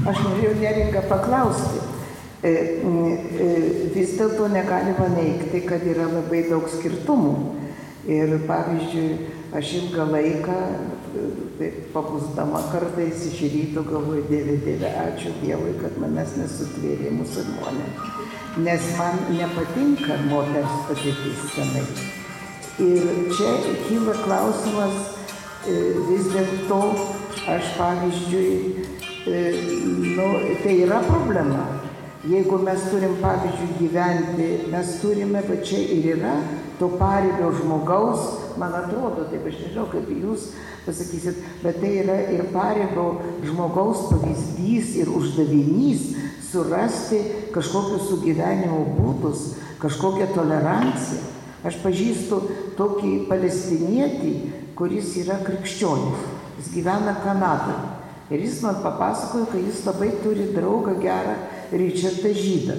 [0.06, 1.82] Aš norėjau neringą paklausti.
[2.42, 3.48] E, e,
[3.94, 7.34] vis dėlto negalima neikti, kad yra labai daug skirtumų.
[8.10, 9.10] Ir pavyzdžiui,
[9.54, 10.56] aš ilgą laiką,
[11.94, 18.21] pabusdama kartais iš ryto galvoju, Dieve, Dieve, ačiū Dievui, kad manęs nesutvėrė musulmonė
[18.56, 21.84] nes man nepatinka moters padėtis tenai.
[22.82, 23.52] Ir čia
[23.86, 24.98] kyla klausimas,
[25.68, 25.76] e,
[26.08, 26.80] vis dėlto
[27.52, 28.84] aš pavyzdžiui,
[29.26, 29.40] e,
[30.16, 30.26] nu,
[30.64, 31.64] tai yra problema.
[32.28, 36.36] Jeigu mes turim, pavyzdžiui, gyventi, mes turime, va čia ir yra
[36.78, 40.50] to paribio žmogaus man atrodo, taip aš nežinau, kaip jūs
[40.86, 43.06] pasakysit, bet tai yra ir paribio
[43.46, 46.08] žmogaus pavyzdys ir uždavinys
[46.52, 47.22] surasti
[47.54, 49.52] kažkokius sugyvenimo būdus,
[49.82, 51.30] kažkokią toleranciją.
[51.62, 52.40] Aš pažįstu
[52.74, 54.32] tokį palestinietį,
[54.74, 56.24] kuris yra krikščionis.
[56.58, 58.00] Jis gyvena Kanadoje.
[58.32, 61.36] Ir jis man papasakojo, kad jis labai turi draugą gerą
[61.70, 62.76] Richardą Žydą.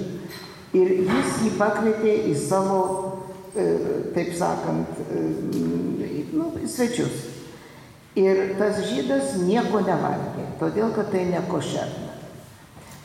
[0.74, 2.80] Ir jis jį pakvietė į savo,
[3.54, 7.30] taip sakant, e, nu, svečius.
[8.14, 12.12] Ir tas žydas nieko nevalgė, todėl kad tai nekošerna.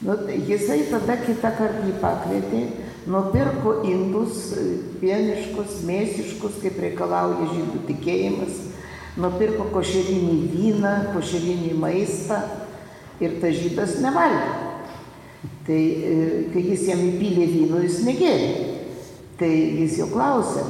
[0.06, 0.16] Nu,
[0.48, 2.62] jisai tada kitą kartą jį pakvietė,
[3.10, 4.66] nupirko indus e,
[5.02, 8.64] pieniškus, mėsiškus, kaip reikalauja žydų tikėjimas,
[9.20, 12.42] nupirko košerinį vyną, košerinį maistą
[13.20, 14.58] ir tas žydas nevalgė.
[15.70, 16.18] Tai e,
[16.54, 18.79] kai jis jam įpylė vyno, jis negėrė.
[19.40, 20.66] Tai jis jo klausė,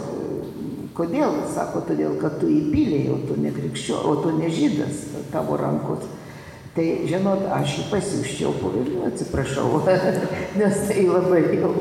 [0.97, 1.39] kodėl?
[1.55, 6.05] Sako, todėl, kad tu įpylėjai, o tu ne krikščio, o tu ne žydas tavo rankos.
[6.75, 9.79] Tai, žinot, aš jį pasiuščiau po vilnių, atsiprašau,
[10.59, 11.71] nes tai labai jau,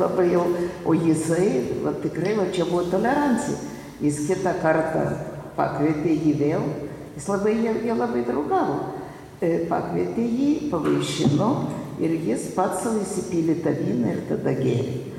[0.00, 0.46] labai jau,
[0.88, 1.50] o jisai,
[1.84, 3.60] va, tikrai, va, čia buvo tolerancija.
[4.00, 5.04] Jis kitą kartą
[5.58, 6.64] pakvietė jį vėl,
[7.18, 8.80] jis labai, jie, jie labai draugavo.
[9.44, 11.52] E, pakvietė jį, pavaišino
[12.00, 15.09] ir jis pats savo įsipylė tą vyną ir tada gėrė.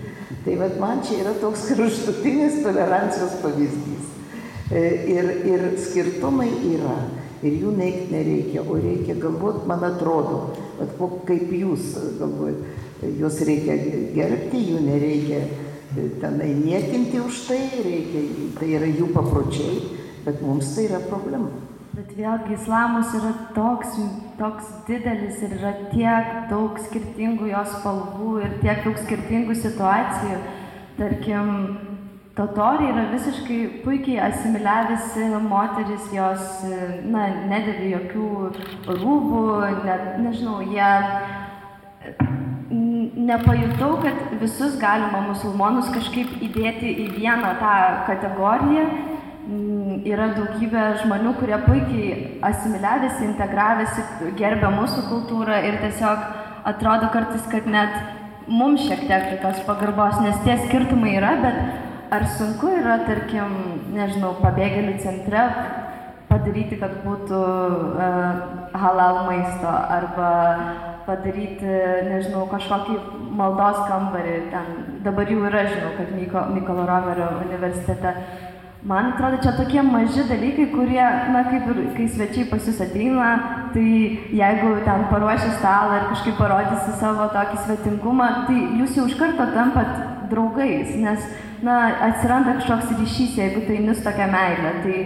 [0.46, 4.08] Tai vad man čia yra toks kraštutinis tolerancijos pavyzdys.
[4.72, 6.96] E, ir, ir skirtumai yra.
[7.42, 10.92] Ir jų neikti nereikia, o reikia galvoti, man atrodo, kad
[11.26, 12.76] kaip jūs galvojate,
[13.18, 13.80] juos reikia
[14.14, 18.22] gerbti, jų nereikia e, tenai niekinti už tai, reikia,
[18.60, 19.82] tai yra jų papročiai,
[20.28, 21.50] bet mums tai yra problema.
[21.92, 23.98] Bet vėlgi islamas yra toks,
[24.38, 30.38] toks didelis ir yra tiek daug skirtingų jos spalvų ir tiek daug skirtingų situacijų.
[30.96, 31.50] Tarkim,
[32.38, 36.64] totoriai yra visiškai puikiai asimiliavisi moteris, jos,
[37.12, 38.32] na, nedėvi jokių
[38.88, 39.44] rūbų,
[39.84, 40.92] net, nežinau, jie
[42.72, 47.78] nepajutau, kad visus galima musulmonus kažkaip įdėti į vieną tą
[48.08, 48.88] kategoriją
[50.08, 52.16] yra daugybė žmonių, kurie puikiai
[52.48, 54.06] asimiliavėsi, integravėsi,
[54.40, 56.26] gerbė mūsų kultūrą ir tiesiog
[56.72, 57.96] atrodo kartais, kad net
[58.48, 63.56] mums šiek tiek tos pagarbos, nes tie skirtumai yra, bet ar sunku yra, tarkim,
[63.96, 65.46] nežinau, pabėgėlių centre
[66.32, 70.32] padaryti, kad būtų uh, halal maisto arba
[71.06, 71.68] padaryti,
[72.08, 72.98] nežinau, kažkokį
[73.36, 74.38] maldos kambarį.
[74.54, 74.70] Ten
[75.06, 78.14] dabar jau yra, žinau, kad Myko, Mykolo Romerio universitete
[78.84, 83.28] Man atrodo, čia tokie maži dalykai, kurie, na, kaip ir kai svečiai pas jūs ateina,
[83.76, 83.84] tai
[84.34, 89.46] jeigu ten paruoši stalą ir kažkaip parodysi savo tokį svetingumą, tai jūs jau iš karto
[89.54, 89.92] tampat
[90.34, 91.30] draugais, nes,
[91.62, 91.78] na,
[92.08, 94.74] atsiranda kažkoks ryšys, jeigu tai nus tokia meilė.
[94.82, 94.98] Tai,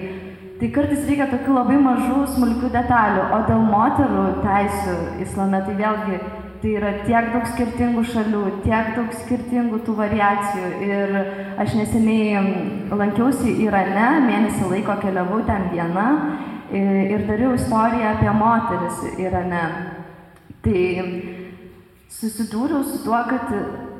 [0.61, 4.97] tai kartais reikia tokių labai mažų, smulkių detalių, o dėl moterų teisų
[5.27, 6.23] islame tai vėlgi
[6.61, 10.69] Tai yra tiek daug skirtingų šalių, tiek daug skirtingų tų variacijų.
[10.87, 11.15] Ir
[11.61, 12.43] aš neseniai
[12.91, 16.07] lankiausi Irane, mėnesį laiko keliavau ten viena
[16.75, 19.65] ir dariau istoriją apie moteris Irane.
[20.65, 20.85] Tai
[22.15, 23.51] susidūriau su tuo, kad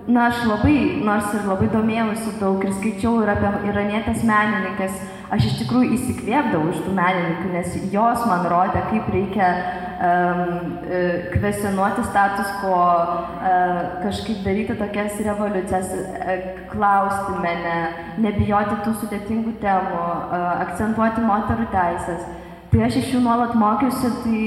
[0.05, 4.99] Na, aš labai, nors ir labai domėjausi daug ir skaičiau ir apie iranietės menininkės,
[5.33, 9.49] aš iš tikrųjų įsikvėpdavau iš tų menininkų, nes jos man rodė, kaip reikia
[9.95, 10.77] um,
[11.33, 17.77] kvesionuoti status quo, uh, kažkaip daryti tokias revoliucijas, uh, klausti mane,
[18.21, 22.27] nebijoti tų sudėtingų temų, uh, akcentuoti moterų teisės.
[22.73, 24.41] Tai aš iš jų nuolat mokiausi, tai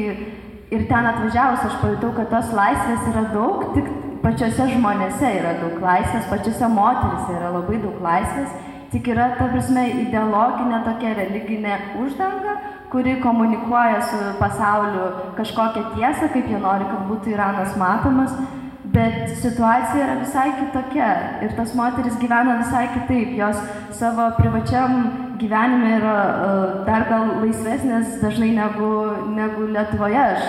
[0.75, 3.89] ir ten atvažiavus aš pajutau, kad tos laisvės yra daug, tik
[4.23, 8.57] pačiose žmonėse yra daug laisvės, pačiose moterise yra labai daug laisvės,
[8.93, 12.57] tik yra, ta prasme, ideologinė tokia religinė uždanga,
[12.93, 18.33] kuri komunikuoja su pasauliu kažkokią tiesą, kaip jie nori, kad būtų Iranas matomas,
[18.89, 21.09] bet situacija yra visai kitokia
[21.45, 23.61] ir tos moteris gyvena visai kitaip, jos
[23.99, 24.97] savo privačiam
[25.39, 28.91] gyvenime yra uh, dar gal laisvesnės dažnai negu,
[29.37, 30.25] negu Lietuvoje.
[30.33, 30.49] Aš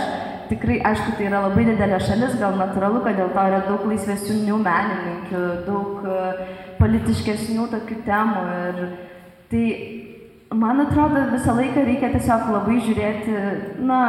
[0.49, 4.57] tikrai, aišku, tai yra labai didelė šalis, gal natūralu, kad dėl to yra daug laisvesnių
[4.63, 6.23] menininkių, daug e,
[6.79, 8.43] politiškesnių tokių temų.
[8.69, 8.81] Ir
[9.51, 9.63] tai,
[10.63, 13.35] man atrodo, visą laiką reikia tiesiog labai žiūrėti,
[13.89, 14.01] na,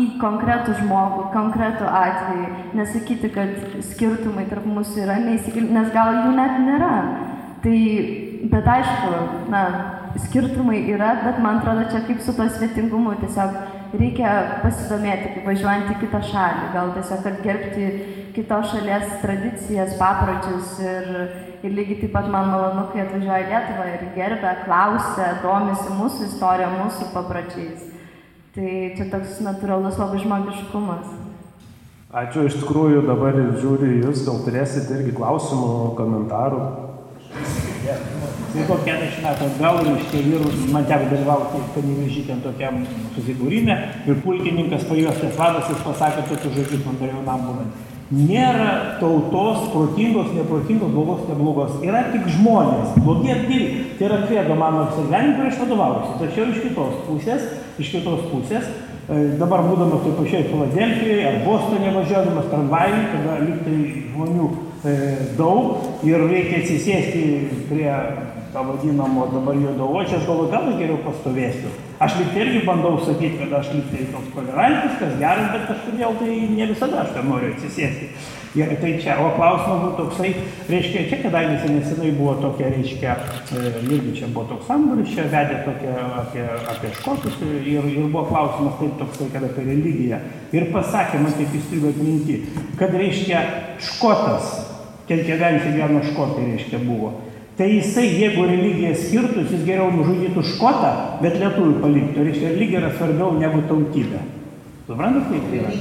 [0.00, 3.56] į konkretų žmogų, konkretų atvejį, nesakyti, kad
[3.90, 6.94] skirtumai tarp mūsų yra neįsigilinti, nes gal jų net nėra.
[7.60, 7.78] Tai,
[8.52, 9.64] bet aišku, na,
[10.28, 13.58] skirtumai yra, bet man atrodo, čia kaip su to svetingumu tiesiog
[14.00, 17.86] reikia pasidomėti, kaip važiuojant į kitą šalį, gal tiesiog atgerbti
[18.34, 21.08] kitos šalies tradicijas, papročius ir,
[21.62, 26.28] ir lygiai taip pat man malonu, kai atvažiuoja į Lietuvą ir gerbė, klausia, domisi mūsų
[26.28, 27.88] istorija, mūsų papročiais.
[28.54, 31.10] Tai čia toks natūralus labai žmogiškumas.
[32.10, 36.62] Ačiū, iš tikrųjų dabar žiūriu jūs, gal turėsite irgi klausimų, komentarų.
[38.50, 40.42] Tai 40 metų atgal, reiškia, ir
[40.74, 42.80] man teko dalyvauti panėvežį ten tokiam
[43.14, 43.76] susibūrime
[44.10, 47.89] ir pulkininkas pajuostęs vadas jis pasakė tokius žodžius man dar jaunam būnant.
[48.10, 51.76] Nėra tautos protingos, neprotingos, blogos, neblogos.
[51.86, 53.68] Yra tik žmonės, blogi ir geri.
[54.00, 56.16] Tai yra kredo mano apsigyvenimui, kur aš vadovaujuosi.
[56.24, 57.44] Tačiau iš kitos pusės,
[57.78, 63.78] iš kitos pusės, e, dabar būdamas taip pačiai Filadelfijoje ar Bostone važiuodamas tramvajui, kada liktai
[64.10, 64.96] žmonių e,
[65.38, 67.24] daug ir reikia atsisėsti
[67.70, 67.92] prie
[68.52, 71.70] to vadinamo dabar juodaodžio, aš galvoju, gal geriau pastovėsiu.
[72.02, 76.16] Aš lyg tai irgi bandau sakyti, kad aš lyg tai toks tolerantiškas, geras, bet kažkodėl
[76.18, 78.10] tai ne visada aš ten noriu atsisėsti.
[78.58, 80.32] Ir tai čia, o klausimas buvo toksai,
[80.66, 83.14] reiškia, čia kadangi nesenai buvo tokia, reiškia,
[83.54, 85.94] e, irgi čia buvo toks samburis, čia vedė tokia
[86.24, 90.18] apie, apie škotus ir, ir buvo klausimas taip toksai, kad apie religiją.
[90.50, 92.40] Ir pasakė, man taip įstrigo atminti,
[92.80, 93.46] kad reiškia
[93.92, 94.56] škotas,
[95.06, 97.14] ten kėdansį vieno škotai reiškia buvo
[97.60, 102.26] tai jisai jeigu religija skirtųsi jis geriau nužudytų škotą bet lietuvį paliktų.
[102.30, 104.24] Reiškia religija yra svarbiau negu tautybė.
[104.88, 105.74] Suprantat kaip tai yra?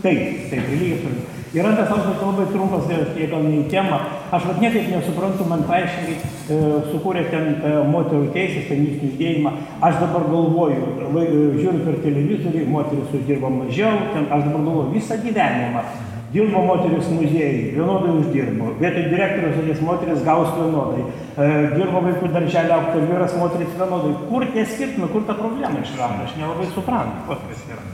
[0.00, 4.00] Taip taip religija svarbiau Ir antras klausimas labai trumpas, jei gal ne į temą.
[4.34, 6.58] Aš vat niekaip nesuprantu, man paaiškiai e,
[6.90, 9.52] sukūrė ten e, moterų teisės, feministinį judėjimą.
[9.88, 14.92] Aš dabar galvoju, lai, e, žiūriu per televizorių, moteris uždirba mažiau, ten aš dabar galvoju
[14.98, 15.86] visą gyvenimą
[16.32, 18.72] dirbo moteris muziejui, vienodai uždirbo.
[18.80, 21.04] Vietoj direktorius atės moteris gaus vienodai.
[21.36, 24.14] E, dirbo vaikų darželį aukti vyras, moteris vienodai.
[24.30, 26.26] Kur tie skirtumai, kur ta problema išranda?
[26.26, 27.84] Aš nelabai suprantu, kas yra.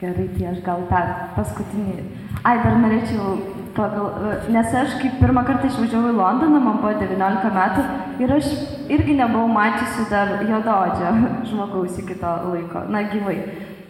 [0.00, 1.02] Gerai, tai aš gal tą
[1.36, 1.98] paskutinį.
[2.44, 3.36] Ai, dar norėčiau
[3.76, 7.84] pagal, e, nes aš kaip pirmą kartą išvažiavau į Londoną, man buvo 19 metų
[8.22, 8.50] ir aš
[8.92, 11.14] irgi nebuvau mačiusi dar jododžio
[11.50, 13.38] žmogaus iki to laiko, na gyvai.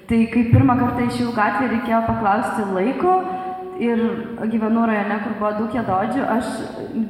[0.04, 3.14] Tai kai pirmą kartą išėjau gatvę, reikėjo paklausti laiko,
[3.80, 4.00] ir
[4.50, 6.50] gyvenu rajone, kur buvo daug jėdodžių, aš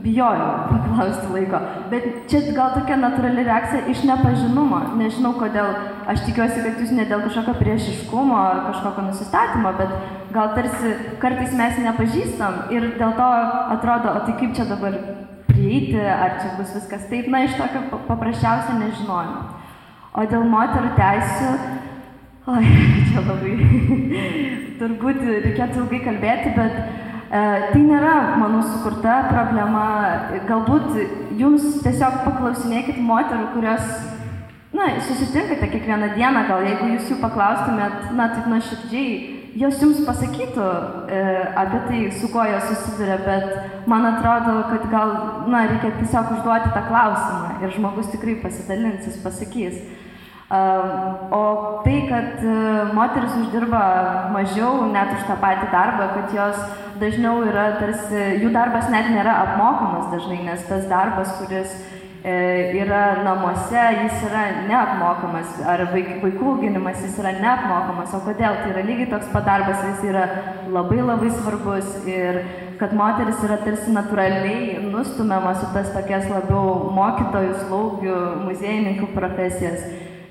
[0.05, 1.61] bijojau paklausti laiko.
[1.93, 4.81] Bet čia gal tokia natūrali reakcija iš nepažinumo.
[5.01, 5.73] Nežinau kodėl.
[6.11, 9.93] Aš tikiuosi, kad jūs ne dėl kažkokio priešiškumo ar kažkokio nusistatymo, bet
[10.35, 13.29] gal tarsi kartais mes nepažįstam ir dėl to
[13.77, 14.97] atrodo, o tai kaip čia dabar
[15.49, 19.43] prieiti, ar čia bus viskas taip, na, iš tokio paprasčiausio nežinojimo.
[20.15, 21.53] O dėl moterų teisų,
[22.45, 22.65] oi,
[23.09, 23.53] čia labai
[24.77, 26.89] turbūt reikėtų ilgai kalbėti, bet e,
[27.31, 29.85] tai nėra mano sukurta problema.
[30.49, 30.91] Galbūt
[31.41, 33.87] jums tiesiog paklausinėkit moterų, kurios,
[34.77, 39.17] na, susitinkate kiekvieną dieną, gal jeigu jūs jų paklaustumėt, na, taip nuoširdžiai,
[39.57, 41.25] jos jums pasakytų e,
[41.65, 45.17] apie tai, su kuo jos susiduria, bet man atrodo, kad gal,
[45.49, 49.85] na, reikia tiesiog užduoti tą klausimą ir žmogus tikrai pasidalins, jis pasakys.
[50.51, 56.61] O tai, kad e, moteris uždirba mažiau net už tą patį darbą, kad jos
[57.01, 61.73] dažniau yra tarsi, jų darbas net nėra apmokamas dažnai, nes tas darbas, kuris
[62.21, 62.37] e,
[62.77, 68.61] yra namuose, jis yra neapmokamas, ar vaikų auginimas jis yra neapmokamas, o kodėl?
[68.61, 70.29] Tai yra lygiai toks pat darbas, jis yra
[70.69, 72.45] labai labai svarbus ir
[72.77, 79.85] kad moteris yra tarsi natūraliai nustumiamas į tas tokias labiau mokytojų, slaugių, muziejininkų profesijas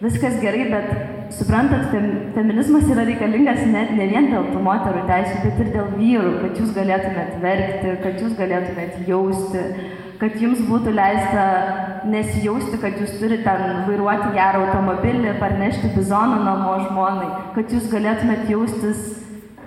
[0.04, 5.39] viskas gerai, bet suprantat, fem, feminizmas yra reikalingas net ne vien dėl tų moterų teisų,
[5.45, 9.64] bet ir dėl vyrų, kad jūs galėtumėt verkti, kad jūs galėtumėt jausti,
[10.20, 11.47] kad jums būtų leista
[12.12, 18.49] nesijausti, kad jūs turite ten vairuoti gerą automobilį, parnešti bizoną namo žmonai, kad jūs galėtumėt
[18.51, 19.04] jaustis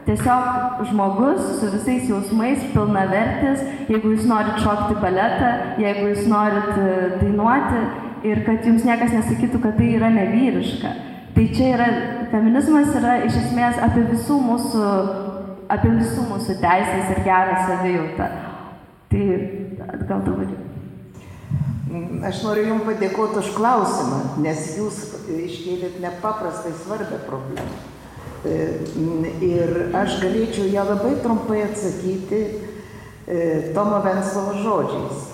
[0.07, 5.49] tiesiog žmogus su visais jausmais, pilna vertis, jeigu jūs norit šokti baletą,
[5.83, 6.93] jeigu jūs norit e,
[7.25, 7.81] dainuoti,
[8.27, 10.93] ir kad jums niekas nesakytų, kad tai yra nevyriška.
[11.37, 11.89] Tai čia yra,
[12.33, 14.85] feminizmas yra iš esmės apie visų mūsų,
[15.73, 18.31] apie visų mūsų teisės ir gerą savijautą.
[19.13, 19.27] Tai
[20.09, 20.55] gal dabar.
[22.27, 25.03] Aš noriu Jums padėkoti už klausimą, nes Jūs
[25.33, 27.69] iškėlėt nepaprastai svarbę problemą.
[28.47, 28.57] E,
[29.45, 33.39] ir aš galėčiau ją labai trumpai atsakyti e,
[33.75, 35.25] Tomo Venslovo žodžiais,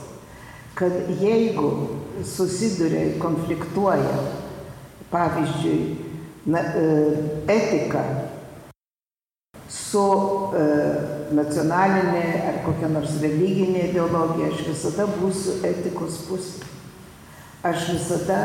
[0.75, 1.89] kad jeigu
[2.25, 4.19] susiduria, konfliktuoja,
[5.11, 5.97] pavyzdžiui,
[6.47, 7.17] na, e,
[7.53, 8.03] etika
[9.69, 10.05] su
[10.57, 10.63] e,
[11.37, 16.71] nacionalinė ar kokia nors religinė ideologija, aš visada būsiu etikos pusė.
[17.63, 18.39] Aš visada,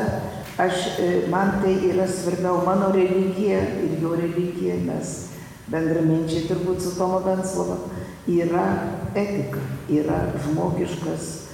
[0.62, 5.16] aš, e, man tai yra svarbiau mano religija ir jo religija, mes
[5.72, 7.80] bendraminčiai turbūt su Tomo Benslova
[8.28, 8.68] yra
[9.16, 11.47] etika, yra žmogiškas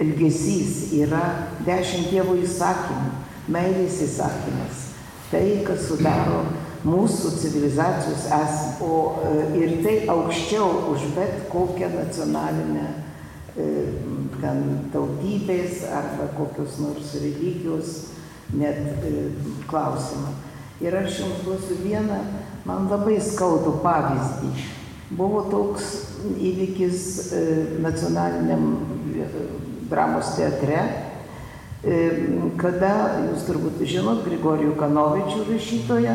[0.00, 1.22] elgesys, yra
[1.66, 3.14] dešimt Dievo įsakymų,
[3.52, 4.82] meilės įsakymas.
[5.30, 6.44] Tai, kas sudaro
[6.84, 12.86] mūsų civilizacijos esmę, o e, ir tai aukščiau už bet kokią nacionalinę
[13.56, 13.68] e,
[14.40, 17.96] ten tautybės arba kokios nors religijos
[18.52, 19.30] net e,
[19.70, 20.36] klausimą.
[20.84, 22.20] Ir aš jums duosiu vieną,
[22.68, 24.52] man labai skaudų pavyzdį.
[25.12, 25.90] Buvo toks
[26.40, 27.00] įvykis
[27.36, 27.42] e,
[27.84, 28.70] nacionaliniam
[29.12, 29.26] e,
[29.90, 30.80] dramos teatre,
[32.56, 32.92] kada,
[33.26, 36.14] jūs turbūt žinot, Grigorijų Kanovičių rašytoją,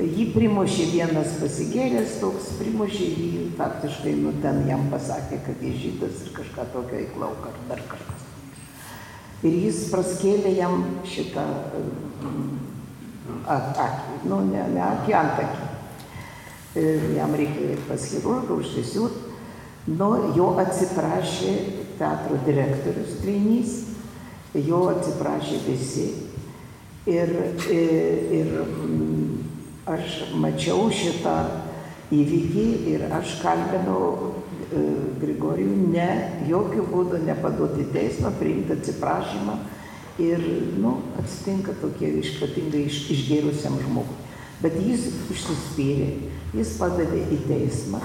[0.00, 6.20] jį primušė vienas pasigėręs, toks primušė jį, faktiškai, nu ten jam pasakė, kad jis žydas
[6.26, 8.28] ir kažką tokio įklauk ar dar kažkas.
[9.40, 11.46] Ir jis praskėlė jam šitą
[13.48, 15.69] akį, nu ne, ne akį, antakį.
[16.76, 19.16] Jam reikėjo pas chirurgą užsisiūt.
[19.90, 21.54] Nu, jo atsiprašė
[21.98, 23.72] teatro direktorius Treinys,
[24.54, 26.06] jo atsiprašė visi.
[27.10, 27.32] Ir,
[27.72, 27.96] ir,
[28.36, 28.52] ir
[29.90, 31.34] aš mačiau šitą
[32.14, 34.36] įvykį ir aš kalbinau
[34.70, 36.10] Grigorijų ne,
[36.46, 39.56] jokių būdų nepaduoti teismą, priimti atsiprašymą
[40.22, 40.44] ir,
[40.78, 44.14] nu, atsitinka tokie išpatingai iš, išgėrusiam žmogui.
[44.62, 46.10] Bet jis užsispyrė,
[46.56, 48.00] jis padavė į teismą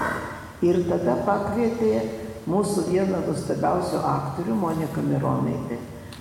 [0.64, 1.92] ir tada pakvietė
[2.46, 5.80] mūsų vieną nuostabiausių aktorių, Moniką Mironaitę,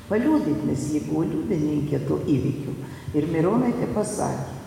[0.09, 2.76] paliūdyti, nes ji buvo liudininkė tų įvykių.
[3.15, 4.57] Ir Mironaitė pasakė,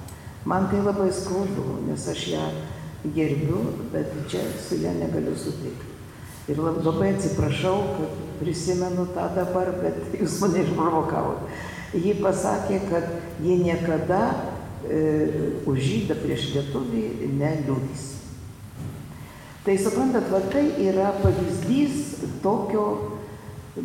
[0.49, 2.49] man tai labai skaudu, nes aš ją
[3.15, 5.97] gerbiu, bet čia su ją negaliu sutikti.
[6.49, 11.51] Ir labai atsiprašau, kad prisimenu tą dabar, bet jūs mane išprovokavot.
[11.97, 13.11] Ji pasakė, kad
[13.45, 14.23] jie niekada
[15.69, 18.05] už žydą prieš lietuvį neliūdys.
[19.67, 22.85] Tai suprantat, va tai yra pavyzdys tokio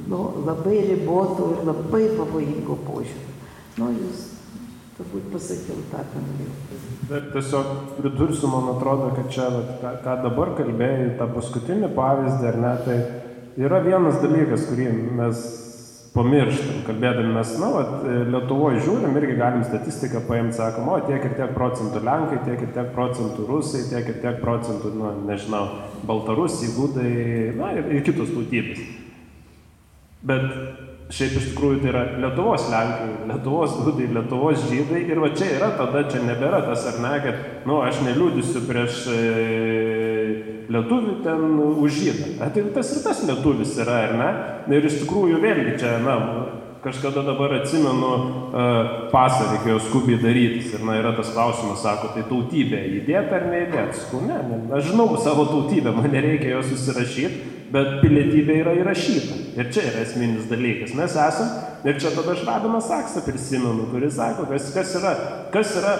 [0.08, 3.34] nu, labai riboto ir labai pavojingo požiūrio.
[3.82, 4.30] Nu, jūs
[4.98, 7.26] turbūt pasakiau tą, ką norėjau.
[7.34, 9.50] Tiesiog pridursiu, man atrodo, kad čia,
[9.82, 12.98] ką, ką dabar kalbėjai, tą paskutinį pavyzdį, ar ne, tai
[13.66, 14.88] yra vienas dalykas, kurį
[15.20, 15.44] mes
[16.14, 17.93] pamirštam, kalbėdami mes, na, vat,
[18.30, 22.74] Lietuvoje žiūrim, irgi galim statistiką paimti, sakom, o tiek ir tiek procentų Lenkai, tiek ir
[22.76, 25.64] tiek procentų Rusai, tiek ir tiek procentų, na, nežinau,
[26.05, 27.14] Baltarusiai, Gudai,
[27.57, 28.84] na, ir, ir kitos tautybės.
[30.24, 30.45] Bet
[31.14, 35.70] šiaip iš tikrųjų tai yra Lietuvos Lenkai, Lietuvos gudai, Lietuvos žydai ir va čia yra
[35.78, 39.20] tada, čia nebėra tas ar ne, kad, nu, aš neliūdisiu prieš e,
[40.74, 42.34] lietuvių ten už žydą.
[42.41, 44.34] Tai tas ir tas lietuvis yra, ar ne?
[44.66, 46.18] Na ir iš tikrųjų vėlgi čia, na,
[46.84, 48.64] kažkada dabar atsimenu uh,
[49.14, 53.95] pasą reikėjo skubiai darytis ir na yra tas klausimas, sako, tai tautybė įdėta ar neįdėta?
[54.01, 59.39] Sakau, ne, ne, aš žinau savo tautybę, man nereikia jos susirašyti, bet pilietybė yra įrašyta.
[59.57, 60.93] Ir čia yra esminis dalykas.
[60.97, 61.55] Mes esam,
[61.86, 65.13] ir čia tada aš Rabiną Saksą prisimenu, kuris sako, kas, kas, yra,
[65.53, 65.95] kas yra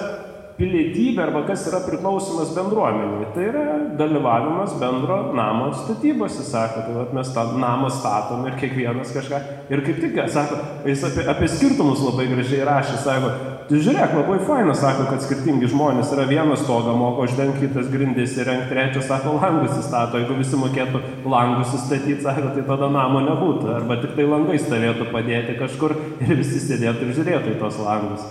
[0.57, 3.32] pilietybė arba kas yra priklausomas bendruomeniai.
[3.34, 3.63] Tai yra
[3.97, 9.41] dalyvavimas bendro namo statybose, sako, tai vat, mes tą namą statom ir kiekvienas kažką.
[9.74, 10.59] Ir kaip tik, sako,
[10.89, 13.34] jis apie, apie skirtumus labai gražiai rašė, sako,
[13.72, 18.70] žiūrėk, labai faina, sako, kad skirtingi žmonės yra vienas stogą moka uždengti, kitas grindis įrengti,
[18.72, 23.99] trečias, sako, langus įstato, jeigu visi mokėtų langus įstatyti, sako, tai tada namo nebūtų, arba
[24.01, 28.26] tik tai langai stovėtų padėti kažkur ir visi sėdėtų ir žiūrėtų į tos langus.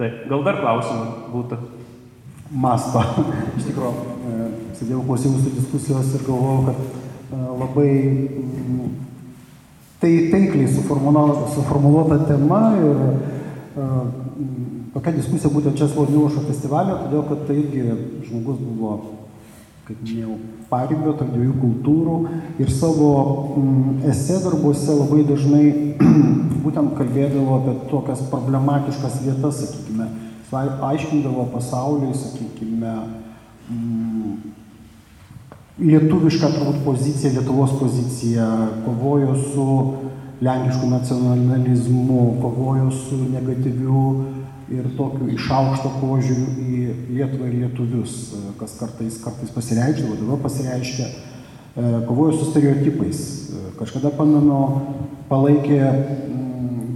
[0.00, 1.60] Tai gal dar klausimų būtų?
[2.50, 3.02] Masto.
[3.58, 3.92] Iš tikrųjų,
[4.26, 4.46] e,
[4.78, 7.90] sėdėjau klausiausi diskusijos ir galvojau, kad e, labai
[10.00, 13.86] tai taikliai suformuoluota tema ir e,
[14.94, 17.84] tokia diskusija būtent Česlo Milošo festivalio, todėl kad tai irgi
[18.28, 18.94] žmogus buvo,
[19.88, 20.36] kaip minėjau,
[20.70, 22.16] paribio tarp dviejų kultūrų
[22.62, 23.10] ir savo
[23.58, 25.64] mm, esė darbuose labai dažnai
[26.64, 30.08] būtent kalbėdavo apie tokias problematiškas vietas, sakykime,
[30.90, 32.94] aiškindavo pasauliui, sakykime,
[33.70, 34.36] mm,
[35.80, 38.46] lietuvišką turbūt poziciją, Lietuvos poziciją,
[38.84, 39.66] kovojo su
[40.40, 44.04] lenkišku nacionalizmu, kovojo su negatyviu
[44.70, 46.80] ir tokiu iš aukšto požiūriu į
[47.16, 48.16] Lietuvą ir lietuvius,
[48.60, 51.08] kas kartais, kartais pasireikšdavo, dabar pasireiškia,
[52.08, 53.24] kovojo su stereotipais.
[53.80, 54.60] Kažkada, pamenu,
[55.30, 55.80] palaikė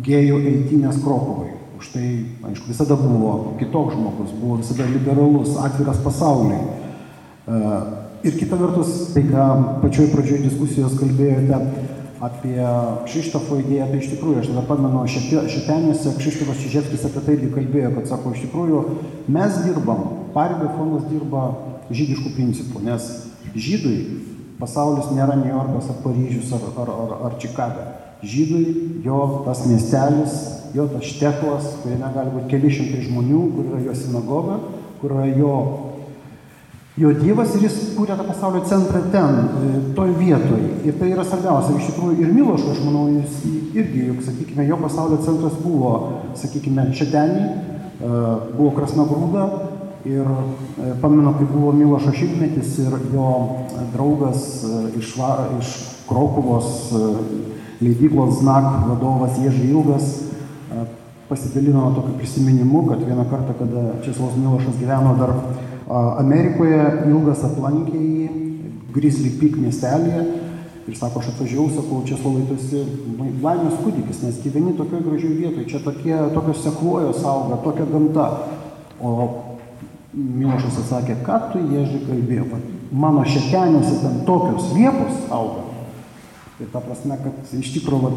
[0.05, 1.53] gėjų eitynės Krokovai.
[1.81, 2.09] Už tai,
[2.45, 6.61] aišku, visada buvo kitoks žmogus, buvo visada liberalus, atviras pasauliui.
[7.49, 7.63] E,
[8.29, 9.49] ir kita vertus, tai ką
[9.83, 11.59] pačioj pradžioj diskusijos kalbėjote
[12.23, 12.59] apie
[13.07, 17.91] Kšištofo idėją, tai iš tikrųjų, aš tada pamenu, šitenėse Kšištofas Čiževskis apie tai irgi kalbėjo,
[17.97, 18.83] kad sako, iš tikrųjų,
[19.35, 20.05] mes dirbam,
[20.35, 21.49] Paribio fondas dirba
[21.95, 23.11] žydiškų principų, nes
[23.55, 23.97] žydui
[24.59, 27.87] pasaulis nėra New Yorkas ar Paryžius ar, ar, ar, ar Čikaga.
[28.25, 30.37] Žydui jo tas miestelis,
[30.75, 34.59] jo tas šteklas, kuriame gali būti keli šimtai žmonių, kur yra jo sinagoga,
[35.01, 35.57] kur yra jo,
[36.97, 40.61] jo Dievas ir jis kūrė tą pasaulio centrą ten, e, toj vietoj.
[40.87, 41.75] Ir tai yra svarbiausia.
[41.79, 43.41] Iš tikrųjų ir Milošo, aš manau, jis
[43.75, 45.95] irgi, juk, sakykime, jo pasaulio centras buvo,
[46.39, 48.19] sakykime, Šedenį, e,
[48.57, 49.49] buvo Krasnogrūda,
[50.05, 53.29] Ir e, pamenu, kai buvo Milošo šimtmetis ir jo
[53.95, 54.43] draugas
[55.01, 55.15] iš,
[55.57, 55.71] iš
[56.05, 56.93] Krokuvos
[57.81, 60.11] leidyklos Znak vadovas Ježai Ilgas
[61.29, 65.33] pasidalino tokiu prisiminimu, kad vieną kartą, kada Česlavas Milošas gyveno dar
[65.91, 66.81] Amerikoje,
[67.11, 68.29] Ilgas aplankė jį
[68.95, 70.25] Grizzly Peak miestelėje
[70.89, 72.83] ir sako, aš atvažiavau, sakau, tu esi
[73.43, 78.29] laimės kūdikis, nes gyveni tokioje gražioje vietoje, čia tokie, tokios sekluojos auga, tokia gamta.
[79.01, 79.15] O
[80.15, 82.61] Milošas atsakė, ką tu ježi kalbėjo,
[82.95, 85.65] mano šekenėse ten tokios liepos auga.
[86.63, 88.13] Ir ta prasme, kad iš tikrųjų,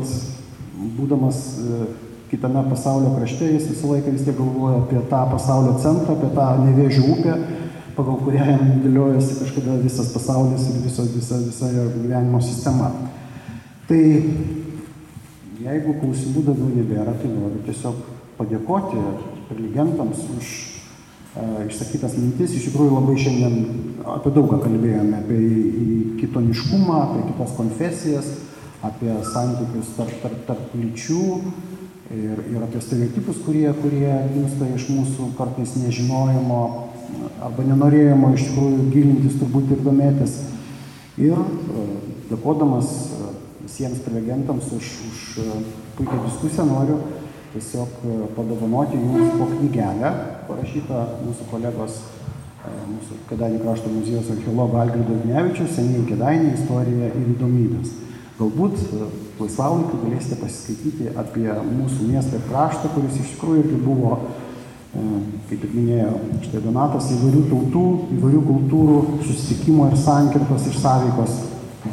[1.00, 1.88] būdamas e,
[2.30, 6.46] kitame pasaulio krašte, jis visą laiką vis tiek galvoja apie tą pasaulio centrą, apie tą
[6.68, 7.38] nevėžių upę,
[7.98, 12.92] pagal kurią jam dėliojasi kažkada visas pasaulis ir visa, visa, visa jo gyvenimo sistema.
[13.90, 14.02] Tai
[15.64, 18.02] jeigu klausimų daugiau nebėra, tai noriu tiesiog
[18.38, 19.02] padėkoti
[19.50, 20.52] prelegentams už
[21.68, 22.54] išsakytas mintis.
[22.58, 23.58] Iš tikrųjų labai šiandien
[24.18, 25.42] apie daugą kalbėjome, apie
[26.22, 28.30] kitoniškumą, apie kitas konfesijas,
[28.86, 31.24] apie santykius tarp, tarp, tarp lyčių
[32.14, 36.62] ir, ir apie stereotipus, kurie, kurie gimsta iš mūsų kartais nežinojimo
[37.44, 40.40] arba nenorėjimo iš tikrųjų gilintis turbūt ir domėtis.
[41.18, 41.40] Ir
[42.30, 42.92] dėkodamas
[43.64, 45.24] visiems prelegentams už, už
[45.98, 47.00] puikią diskusiją noriu
[47.54, 50.12] tiesiog e, padovanoti jums po knygelę,
[50.48, 52.02] parašytą mūsų kolegos,
[52.64, 57.94] e, mūsų Kedainių krašto muziejaus archeologo Algirdo Gnevičius, seniai Kedainių istorija ir įdomybės.
[58.38, 59.08] Galbūt e,
[59.40, 64.20] laisvalaikį galėsite pasiskaityti apie mūsų miestą ir kraštą, kuris iš tikrųjų irgi buvo,
[64.94, 66.14] kaip ir minėjo
[66.46, 67.86] štai Donatas, įvairių tautų,
[68.18, 68.98] įvairių kultūrų
[69.28, 71.38] susitikimo ir sankirtos ir sąveikos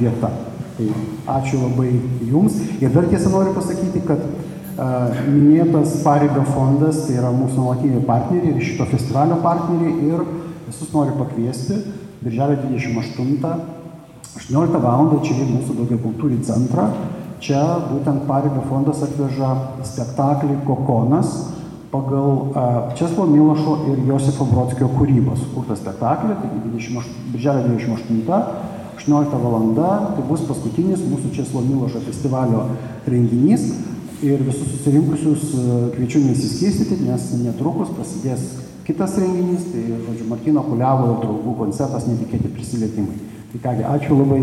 [0.00, 0.30] vieta.
[0.74, 0.88] Tai
[1.36, 1.92] ačiū labai
[2.26, 2.56] Jums.
[2.82, 4.24] Ir dar tiesą noriu pasakyti, kad
[4.74, 10.24] Minėtas Paribio fondas, tai yra mūsų nuolatiniai partneriai ir šito festivalio partneriai ir
[10.66, 11.78] visus noriu pakviesti
[12.24, 13.52] birželio 28,
[14.40, 15.12] 18 val.
[15.22, 16.88] čia į mūsų daugia kultūrį centrą.
[17.44, 17.60] Čia
[17.90, 19.52] būtent Paribio fondas atveža
[19.84, 21.36] spektaklį Kokonas
[21.94, 22.50] pagal
[22.98, 28.24] Česlo Milošo ir Josifo Brodskio kūrybos sukurtą spektaklį, tai 28, birželio 28,
[28.98, 29.68] 18 val.
[29.78, 32.66] tai bus paskutinis mūsų Česlo Milošo festivalio
[33.06, 33.68] renginys
[34.24, 35.46] ir visus susirinkusius
[35.94, 38.46] kviečiu nesiskirstyti, nes netrukus prasidės
[38.84, 43.20] kitas renginys, tai, žodžiu, Martino Kuliavo draugų koncertas netikėti prisilietimai.
[43.52, 44.42] Tai kągi, ačiū labai.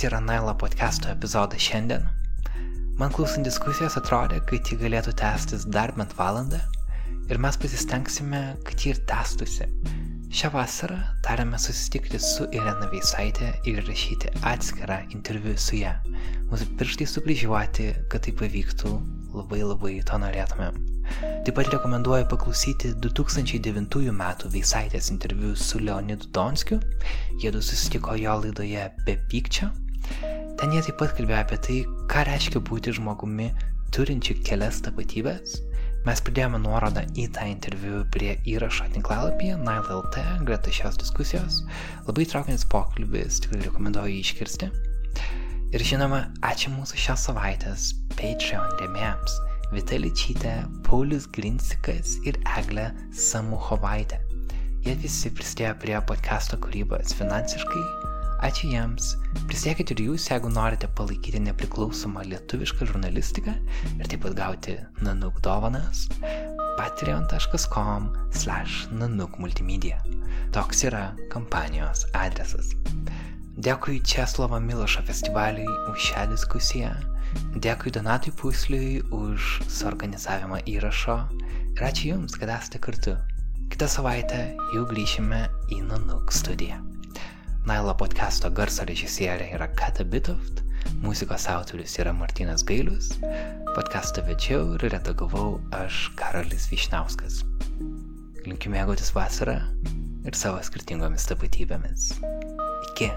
[0.00, 2.06] Toks yra Nailo podcast'o epizodas šiandien.
[2.96, 6.56] Man klausant diskusijos atrodė, kad ji galėtų tęstis dar bent valandą
[7.28, 9.66] ir mes pasistengsime, kad ji ir tęstusi.
[10.32, 10.96] Šią vasarą
[11.26, 15.92] tarėme susitikti su Irena Veisaitė ir rašyti atskirą interviu su ją.
[16.48, 18.94] Mūsų pirštai sukryžiuoti, kad tai pavyktų,
[19.36, 20.80] labai labai to norėtumėm.
[21.44, 24.24] Taip pat rekomenduoju paklausyti 2009 m.
[24.56, 26.80] Veisaitės interviu su Leonidu Donskiu.
[27.44, 29.68] Jėdu susitiko jo laidoje Be pykčio.
[30.60, 31.74] Ten jie taip pat kalbėjo apie tai,
[32.12, 33.46] ką reiškia būti žmogumi
[33.96, 35.54] turinčiu kelias tapatybės.
[36.04, 41.62] Mes pridėjome nuorodą į tą interviu prie įrašo tinklalapyje Nile.lt greta šios diskusijos.
[42.04, 44.68] Labai traukiantis pokalbis, tikrai rekomenduoju jį iškirsti.
[45.72, 49.40] Ir žinoma, ačiū mūsų šios savaitės Patreon rėmėjams
[49.72, 54.20] Vita Ličytė, Paulius Grinsikas ir Eglė Samuhovaitė.
[54.84, 58.09] Jie visi prisidėjo prie podcast'o kūrybos finansiškai.
[58.40, 59.10] Ačiū jiems.
[59.50, 63.52] Prisiekite ir jūs, jeigu norite palaikyti nepriklausomą lietuvišką žurnalistiką
[63.98, 66.06] ir taip pat gauti nanuk dovanas.
[66.80, 70.00] patreon.com slash nanuk multimedia.
[70.56, 72.72] Toks yra kampanijos adresas.
[73.60, 76.94] Dėkui Česlovo Milošo festivaliui už šią diskusiją.
[77.60, 81.18] Dėkui Donatui Pusliui už suorganizavimą įrašo
[81.76, 83.18] ir ačiū Jums, kad esate kartu.
[83.70, 85.44] Kitą savaitę jau grįšime
[85.76, 86.80] į Nanuk studiją.
[87.68, 90.62] Nailo podcast'o garso režisierė yra Kata Bitoft,
[91.04, 93.10] muzikos autorius yra Martinas Gailius,
[93.74, 97.42] podcast'o vedžiau ir redagavau aš Karolis Višnauskas.
[98.46, 99.58] Linkiu mėgautis vasarą
[100.24, 102.14] ir savo skirtingomis tapatybėmis.
[102.88, 103.12] Iki.